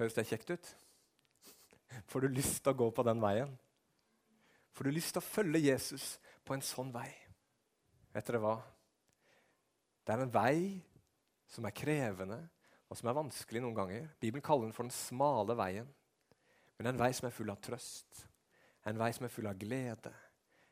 Høres 0.00 0.16
det 0.16 0.24
kjekt 0.30 0.54
ut? 0.54 0.70
Får 2.10 2.24
du 2.24 2.28
lyst 2.34 2.62
til 2.62 2.72
å 2.72 2.78
gå 2.78 2.90
på 2.94 3.04
den 3.06 3.20
veien? 3.22 3.52
Får 4.76 4.86
du 4.86 4.94
lyst 4.94 5.14
til 5.14 5.22
å 5.22 5.26
følge 5.26 5.62
Jesus 5.64 6.12
på 6.46 6.54
en 6.54 6.64
sånn 6.64 6.92
vei? 6.94 7.08
Vet 8.14 8.26
dere 8.26 8.40
hva? 8.42 8.56
Det 10.06 10.14
er 10.14 10.24
en 10.24 10.34
vei 10.34 10.56
som 11.50 11.66
er 11.66 11.76
krevende 11.76 12.40
og 12.90 12.98
som 12.98 13.10
er 13.10 13.18
vanskelig 13.18 13.62
noen 13.62 13.76
ganger. 13.76 14.08
Bibelen 14.22 14.42
kaller 14.42 14.66
den 14.66 14.74
for 14.74 14.86
den 14.86 14.94
smale 14.94 15.54
veien. 15.58 15.86
Men 16.74 16.86
det 16.86 16.90
er 16.90 16.96
en 16.96 17.02
vei 17.04 17.10
som 17.14 17.28
er 17.28 17.34
full 17.36 17.52
av 17.52 17.60
trøst, 17.62 18.24
en 18.88 18.98
vei 18.98 19.10
som 19.12 19.26
er 19.26 19.32
full 19.34 19.50
av 19.50 19.58
glede, 19.60 20.12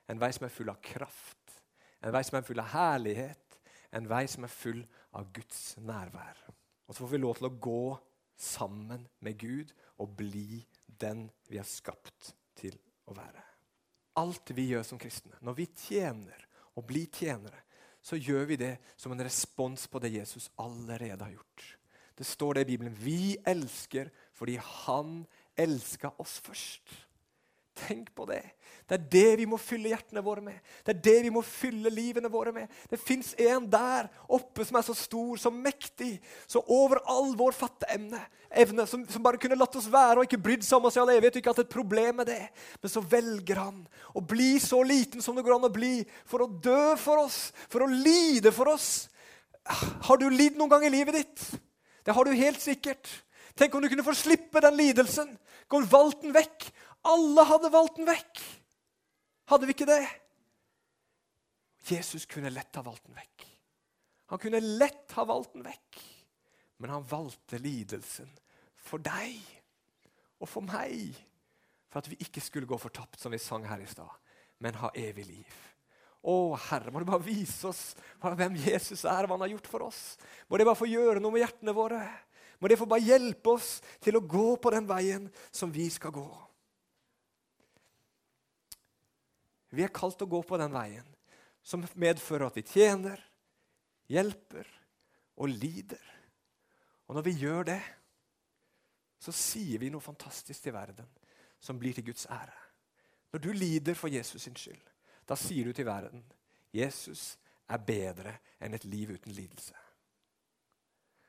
en 0.09 0.20
vei 0.22 0.31
som 0.33 0.46
er 0.46 0.52
full 0.54 0.70
av 0.72 0.78
kraft, 0.81 1.59
en 2.00 2.14
vei 2.14 2.22
som 2.24 2.38
er 2.38 2.46
full 2.46 2.62
av 2.62 2.70
herlighet, 2.72 3.59
en 3.92 4.09
vei 4.09 4.22
som 4.33 4.46
er 4.46 4.52
full 4.52 4.81
av 5.20 5.28
Guds 5.37 5.61
nærvær. 5.85 6.40
Og 6.88 6.96
så 6.96 7.02
får 7.02 7.12
vi 7.12 7.20
lov 7.20 7.37
til 7.37 7.50
å 7.50 7.59
gå 7.68 7.83
sammen 8.40 9.04
med 9.20 9.37
Gud 9.38 9.74
og 10.00 10.16
bli 10.16 10.62
den 11.01 11.27
vi 11.49 11.61
er 11.61 11.69
skapt 11.69 12.33
til 12.59 12.77
å 13.09 13.17
være. 13.17 13.45
Alt 14.19 14.53
vi 14.57 14.69
gjør 14.73 14.85
som 14.87 15.01
kristne, 15.01 15.37
når 15.45 15.59
vi 15.61 15.69
tjener 15.87 16.47
og 16.75 16.87
blir 16.89 17.07
tjenere, 17.15 17.65
så 18.03 18.17
gjør 18.17 18.47
vi 18.51 18.59
det 18.61 18.75
som 18.97 19.13
en 19.13 19.25
respons 19.25 19.87
på 19.91 20.01
det 20.03 20.15
Jesus 20.15 20.49
allerede 20.59 21.25
har 21.25 21.35
gjort. 21.35 21.65
Det 22.19 22.27
står 22.27 22.55
det 22.55 22.65
i 22.65 22.71
Bibelen. 22.73 22.95
Vi 22.99 23.37
elsker 23.47 24.11
fordi 24.35 24.57
Han 24.57 25.27
elska 25.59 26.11
oss 26.19 26.39
først. 26.43 26.83
Tenk 27.87 28.11
på 28.17 28.27
det. 28.29 28.43
Det 28.88 28.97
er 28.97 29.09
det 29.12 29.31
vi 29.43 29.45
må 29.49 29.59
fylle 29.61 29.91
hjertene 29.93 30.23
våre 30.25 30.41
med. 30.41 30.57
Det 30.85 30.95
er 30.95 31.01
det 31.05 31.17
vi 31.27 31.33
må 31.33 31.43
fylle 31.45 31.91
livene 31.93 32.31
våre 32.33 32.55
med. 32.57 32.71
Det 32.88 32.97
fins 33.01 33.35
en 33.37 33.67
der 33.69 34.09
oppe 34.25 34.64
som 34.64 34.79
er 34.81 34.87
så 34.87 34.95
stor, 34.97 35.35
så 35.37 35.53
mektig, 35.53 36.14
så 36.49 36.62
over 36.64 37.03
all 37.05 37.35
vår 37.37 37.53
fatteevne, 37.59 38.23
evne, 38.49 38.87
som, 38.88 39.05
som, 39.05 39.23
bare 39.25 39.41
kunne 39.41 39.59
latt 39.61 39.77
oss 39.77 39.91
være 39.93 40.23
og 40.23 40.25
ikke 40.29 40.41
brydd 40.47 40.64
seg 40.64 40.79
om 40.79 40.88
oss 40.88 40.97
i 40.97 41.03
all 41.03 41.12
evighet 41.12 41.37
og 41.37 41.43
ikke 41.43 41.53
hatt 41.53 41.62
et 41.67 41.77
problem 41.77 42.23
med 42.23 42.31
det. 42.33 42.41
Men 42.81 42.95
så 42.95 43.05
velger 43.05 43.61
han 43.61 43.85
å 44.17 44.25
bli 44.25 44.55
så 44.64 44.81
liten 44.88 45.25
som 45.25 45.37
det 45.37 45.45
går 45.45 45.59
an 45.59 45.69
å 45.69 45.75
bli, 45.75 46.01
for 46.25 46.47
å 46.47 46.51
dø 46.51 46.97
for 46.97 47.27
oss, 47.27 47.51
for 47.69 47.85
å 47.85 47.93
lide 47.93 48.55
for 48.57 48.73
oss. 48.73 48.91
Har 50.09 50.17
du 50.17 50.31
lidd 50.33 50.57
noen 50.57 50.73
gang 50.73 50.88
i 50.88 50.95
livet 50.97 51.21
ditt? 51.21 51.49
Det 52.09 52.17
har 52.17 52.25
du 52.25 52.33
helt 52.33 52.64
sikkert. 52.64 53.05
Tenk 53.59 53.75
om 53.75 53.83
du 53.85 53.91
kunne 53.91 54.07
få 54.07 54.14
slippe 54.17 54.62
den 54.64 54.79
lidelsen. 54.79 55.29
Gå 55.69 55.83
valgt 55.91 56.23
den 56.23 56.33
vekk. 56.33 56.71
Alle 57.07 57.45
hadde 57.47 57.71
valgt 57.73 58.01
den 58.01 58.09
vekk. 58.09 58.43
Hadde 59.49 59.69
vi 59.69 59.77
ikke 59.77 59.89
det? 59.89 60.03
Jesus 61.89 62.27
kunne 62.29 62.53
lett 62.53 62.75
ha 62.77 62.83
valgt 62.85 63.07
den 63.07 63.17
vekk. 63.17 63.47
Han 64.29 64.41
kunne 64.43 64.61
lett 64.61 65.15
ha 65.17 65.25
valgt 65.29 65.55
den 65.55 65.65
vekk. 65.65 66.01
Men 66.79 66.93
han 66.93 67.07
valgte 67.09 67.59
lidelsen 67.63 68.29
for 68.89 69.03
deg 69.03 69.39
og 70.39 70.51
for 70.51 70.67
meg. 70.67 71.17
For 71.89 72.03
at 72.03 72.11
vi 72.11 72.19
ikke 72.23 72.43
skulle 72.45 72.69
gå 72.69 72.77
fortapt, 72.79 73.17
som 73.21 73.33
vi 73.33 73.41
sang 73.41 73.65
her 73.67 73.81
i 73.81 73.89
stad, 73.89 74.11
men 74.61 74.77
ha 74.83 74.93
evig 74.99 75.25
liv. 75.31 75.57
Å, 76.29 76.35
Herre, 76.69 76.93
må 76.93 77.01
du 77.01 77.09
bare 77.09 77.25
vise 77.25 77.71
oss 77.71 77.83
hvem 78.21 78.59
Jesus 78.61 79.07
er, 79.07 79.25
hva 79.25 79.39
han 79.39 79.47
har 79.47 79.55
gjort 79.55 79.71
for 79.71 79.87
oss. 79.87 80.03
Må 80.51 80.59
det 80.59 80.67
bare 80.69 80.79
få 80.79 80.91
gjøre 80.91 81.23
noe 81.23 81.33
med 81.33 81.45
hjertene 81.47 81.75
våre. 81.75 82.03
Må 82.59 82.69
det 82.69 82.77
få 82.81 82.89
bare 82.91 83.07
hjelpe 83.07 83.55
oss 83.55 83.79
til 84.03 84.19
å 84.19 84.25
gå 84.27 84.49
på 84.61 84.73
den 84.75 84.87
veien 84.89 85.29
som 85.55 85.73
vi 85.73 85.87
skal 85.95 86.13
gå. 86.13 86.27
Vi 89.74 89.85
er 89.85 89.92
kalt 89.94 90.16
til 90.18 90.28
å 90.28 90.33
gå 90.37 90.42
på 90.46 90.59
den 90.61 90.72
veien 90.72 91.07
som 91.64 91.85
medfører 92.00 92.48
at 92.48 92.57
vi 92.57 92.64
tjener, 92.64 93.20
hjelper 94.09 94.68
og 95.37 95.50
lider. 95.52 96.04
Og 97.09 97.18
når 97.18 97.26
vi 97.26 97.37
gjør 97.42 97.68
det, 97.68 97.81
så 99.18 99.35
sier 99.35 99.81
vi 99.83 99.90
noe 99.92 100.04
fantastisk 100.04 100.64
til 100.64 100.76
verden 100.76 101.09
som 101.61 101.78
blir 101.81 101.96
til 101.96 102.07
Guds 102.07 102.28
ære. 102.31 102.54
Når 103.33 103.42
du 103.44 103.50
lider 103.52 103.98
for 103.98 104.09
Jesus 104.09 104.46
sin 104.46 104.57
skyld, 104.57 104.81
da 105.28 105.37
sier 105.37 105.68
du 105.68 105.76
til 105.76 105.88
verden 105.88 106.22
Jesus 106.72 107.35
er 107.68 107.85
bedre 107.85 108.38
enn 108.61 108.76
et 108.76 108.87
liv 108.88 109.12
uten 109.16 109.35
lidelse. 109.37 109.74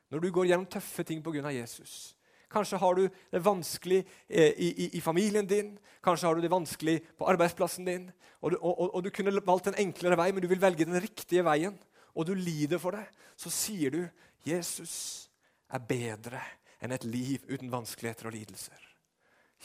Når 0.10 0.24
du 0.24 0.32
går 0.34 0.50
gjennom 0.50 0.70
tøffe 0.72 1.04
ting 1.06 1.22
pga. 1.24 1.52
Jesus, 1.54 2.16
Kanskje 2.50 2.80
har 2.82 2.96
du 2.98 3.04
det 3.08 3.42
vanskelig 3.46 4.00
eh, 4.28 4.54
i, 4.58 4.70
i, 4.70 4.90
i, 4.98 5.02
familien 5.02 5.48
din. 5.48 5.76
Kanskje 6.04 6.28
har 6.28 6.36
du 6.36 6.42
det 6.42 6.52
vanskelig 6.52 6.98
på 7.18 7.28
arbeidsplassen 7.30 7.86
din. 7.86 8.10
Og 8.42 8.52
du, 8.52 8.58
og, 8.58 8.96
og 8.96 9.04
du, 9.04 9.12
kunne 9.14 9.36
valgt 9.46 9.70
en 9.70 9.78
enklere 9.78 10.18
vei, 10.18 10.32
men 10.34 10.44
du 10.44 10.50
vil 10.50 10.62
velge 10.62 10.88
den 10.88 11.00
riktige 11.02 11.46
veien. 11.46 11.78
Og 12.16 12.26
du 12.26 12.34
lider 12.34 12.82
for 12.82 12.98
det. 12.98 13.06
Så 13.38 13.52
sier 13.54 13.94
du 13.94 14.02
Jesus 14.48 15.30
er 15.70 15.84
bedre 15.86 16.42
enn 16.82 16.96
et 16.96 17.06
liv 17.06 17.44
uten 17.52 17.70
vanskeligheter 17.72 18.32
og 18.32 18.38
lidelser. 18.38 18.86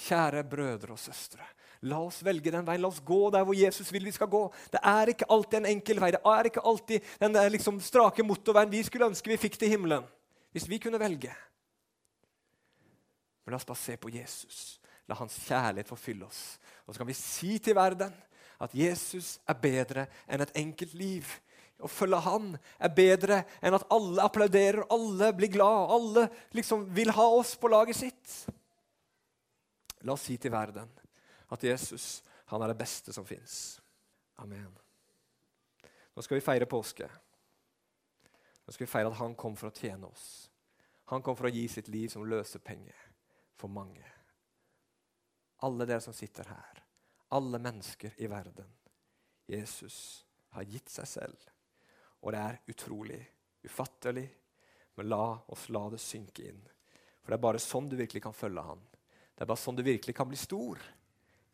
Kjære 0.05 0.42
brødre 0.51 0.97
og 0.97 1.01
søstre. 1.01 1.47
La 1.88 2.01
oss 2.03 2.23
velge 2.25 2.53
den 2.53 2.66
veien. 2.66 2.83
La 2.83 2.90
oss 2.90 3.01
gå 3.05 3.31
der 3.33 3.44
hvor 3.47 3.57
Jesus 3.57 3.92
vil 3.94 4.05
vi 4.09 4.12
skal 4.12 4.29
gå. 4.33 4.42
Det 4.73 4.81
er 4.81 5.14
ikke 5.14 5.29
alltid 5.31 5.61
en 5.61 5.73
enkel 5.73 6.01
vei. 6.03 6.12
Det 6.16 6.23
er 6.35 6.51
ikke 6.51 6.64
alltid 6.68 7.11
den 7.23 7.40
liksom 7.55 7.81
strake 7.85 8.27
motorveien 8.27 8.73
vi 8.73 8.83
skulle 8.85 9.09
ønske 9.12 9.33
vi 9.33 9.40
fikk 9.40 9.59
til 9.61 9.73
himmelen. 9.77 10.05
Hvis 10.53 10.68
vi 10.68 10.81
kunne 10.83 11.01
velge. 11.01 11.33
Men 13.44 13.52
la 13.52 13.61
oss 13.61 13.68
bare 13.68 13.80
se 13.80 13.96
på 14.00 14.12
Jesus. 14.12 14.80
La 15.09 15.16
hans 15.18 15.37
kjærlighet 15.46 15.90
forfylle 15.90 16.26
oss. 16.26 16.59
Og 16.87 16.94
så 16.94 17.00
kan 17.00 17.09
vi 17.09 17.16
si 17.18 17.59
til 17.59 17.76
verden 17.76 18.14
at 18.62 18.74
Jesus 18.76 19.38
er 19.48 19.59
bedre 19.61 20.07
enn 20.28 20.44
et 20.44 20.57
enkelt 20.61 20.94
liv. 20.94 21.40
å 21.85 21.88
følge 21.90 22.20
han 22.22 22.52
er 22.78 22.92
bedre 22.96 23.40
enn 23.61 23.74
at 23.76 23.83
alle 23.92 24.22
applauderer, 24.22 24.87
alle 24.94 25.33
blir 25.37 25.50
glad, 25.52 25.90
alle 25.90 26.22
liksom 26.54 26.87
vil 26.94 27.11
ha 27.12 27.26
oss 27.35 27.57
på 27.61 27.68
laget 27.68 27.98
sitt. 27.98 28.37
La 30.07 30.14
oss 30.14 30.24
si 30.24 30.37
til 30.38 30.54
verden 30.54 30.88
at 31.52 31.66
Jesus 31.66 32.22
han 32.52 32.62
er 32.62 32.72
det 32.72 32.78
beste 32.78 33.12
som 33.12 33.26
fins. 33.26 33.80
Amen. 34.40 34.70
Nå 36.14 36.22
skal 36.22 36.38
vi 36.38 36.46
feire 36.46 36.68
påske. 36.70 37.09
Nå 38.64 38.72
skal 38.72 38.87
vi 38.87 38.90
feire 38.90 39.11
at 39.11 39.18
han 39.18 39.35
kom 39.37 39.59
for 39.59 39.68
å 39.68 39.74
tjene 39.74 40.09
oss. 40.09 40.48
Han 41.11 41.22
kom 41.26 41.37
for 41.37 41.50
å 41.50 41.52
gi 41.52 41.66
sitt 41.68 41.90
liv 41.92 42.09
som 42.09 42.24
løsepenge 42.24 42.94
for 43.64 43.72
mange. 43.72 44.05
Alle 45.64 45.87
dere 45.88 46.03
som 46.05 46.12
sitter 46.12 46.50
her, 46.53 46.81
alle 47.33 47.57
mennesker 47.59 48.12
i 48.20 48.27
verden. 48.29 48.66
Jesus 49.48 50.27
har 50.53 50.66
gitt 50.68 50.92
seg 50.92 51.09
selv. 51.09 51.46
Og 52.20 52.35
det 52.35 52.42
er 52.42 52.59
utrolig, 52.68 53.20
ufattelig, 53.64 54.27
men 55.00 55.09
la 55.09 55.38
oss 55.48 55.70
la 55.72 55.87
det 55.94 56.00
synke 56.05 56.44
inn. 56.50 56.61
For 57.22 57.33
det 57.33 57.38
er 57.38 57.46
bare 57.46 57.62
sånn 57.62 57.88
du 57.88 57.96
virkelig 57.96 58.22
kan 58.27 58.37
følge 58.37 58.66
han. 58.66 58.85
Det 59.33 59.46
er 59.46 59.50
bare 59.55 59.62
sånn 59.62 59.81
du 59.81 59.85
virkelig 59.87 60.16
kan 60.20 60.29
bli 60.29 60.42
stor, 60.42 60.85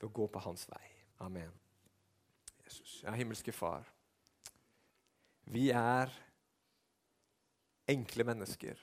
ved 0.01 0.09
å 0.09 0.13
gå 0.19 0.27
på 0.35 0.43
hans 0.49 0.67
vei. 0.73 0.83
Amen. 1.23 1.55
Jesus, 2.65 3.05
ja, 3.05 3.15
himmelske 3.15 3.55
Far. 3.55 3.87
Vi 5.47 5.69
er 5.71 6.11
enkle 7.95 8.27
mennesker. 8.35 8.83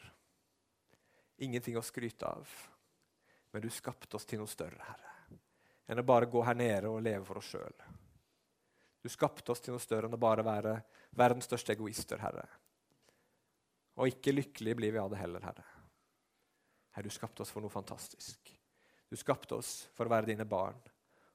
Ingenting 1.44 1.76
å 1.76 1.84
skryte 1.84 2.32
av. 2.32 2.58
Men 3.58 3.62
du 3.62 3.72
skapte 3.74 4.14
oss 4.14 4.28
til 4.30 4.38
noe 4.38 4.50
større, 4.52 4.78
Herre, 4.86 5.38
enn 5.90 5.98
å 5.98 6.04
bare 6.06 6.28
gå 6.30 6.44
her 6.46 6.54
nede 6.54 6.92
og 6.94 7.00
leve 7.02 7.26
for 7.26 7.40
oss 7.40 7.48
sjøl. 7.56 7.80
Du 9.02 9.08
skapte 9.10 9.50
oss 9.50 9.64
til 9.66 9.74
noe 9.74 9.82
større 9.82 10.06
enn 10.06 10.14
å 10.14 10.20
bare 10.22 10.44
være 10.46 10.74
verdens 11.18 11.50
største 11.50 11.74
egoister, 11.74 12.22
Herre. 12.22 12.44
Og 13.98 14.12
ikke 14.12 14.36
lykkelig 14.36 14.76
blir 14.78 14.94
vi 14.94 15.02
av 15.02 15.10
det 15.10 15.24
heller, 15.24 15.42
Herre. 15.50 15.66
Herre, 17.00 17.08
du 17.10 17.16
skapte 17.18 17.42
oss 17.42 17.56
for 17.56 17.66
noe 17.66 17.74
fantastisk. 17.74 18.54
Du 19.10 19.18
skapte 19.18 19.58
oss 19.58 19.74
for 19.98 20.06
å 20.06 20.14
være 20.14 20.30
dine 20.30 20.46
barn 20.46 20.78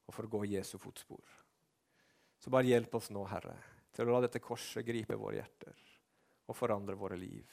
og 0.06 0.14
for 0.14 0.30
å 0.30 0.32
gå 0.36 0.44
i 0.46 0.52
Jesu 0.54 0.76
fotspor. 0.78 1.26
Så 2.38 2.54
bare 2.54 2.70
hjelp 2.70 2.94
oss 3.00 3.10
nå, 3.10 3.26
Herre, 3.34 3.56
til 3.90 4.06
å 4.06 4.14
la 4.14 4.22
dette 4.28 4.44
korset 4.46 4.86
gripe 4.86 5.18
våre 5.18 5.40
hjerter 5.40 5.82
og 6.46 6.54
forandre 6.54 6.94
våre 7.02 7.18
liv, 7.18 7.50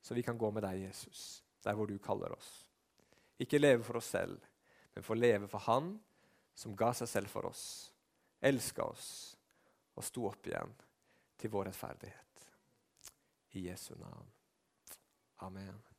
så 0.00 0.16
vi 0.16 0.24
kan 0.24 0.40
gå 0.40 0.54
med 0.56 0.64
deg, 0.70 0.86
Jesus, 0.88 1.44
der 1.60 1.76
hvor 1.76 1.84
du 1.84 1.98
kaller 2.00 2.32
oss. 2.40 2.69
Ikke 3.40 3.60
leve 3.60 3.84
for 3.84 4.00
oss 4.00 4.10
selv, 4.12 4.40
men 4.94 5.06
få 5.06 5.16
leve 5.16 5.48
for 5.48 5.64
Han 5.66 5.94
som 6.54 6.76
ga 6.76 6.92
seg 6.96 7.08
selv 7.08 7.32
for 7.32 7.48
oss, 7.48 7.64
elska 8.40 8.84
oss 8.84 9.10
og 9.96 10.04
sto 10.04 10.26
opp 10.28 10.48
igjen 10.48 10.74
til 11.40 11.52
vår 11.52 11.70
rettferdighet. 11.70 12.44
I 13.56 13.66
Jesu 13.68 13.94
navn. 13.98 14.28
Amen. 15.46 15.89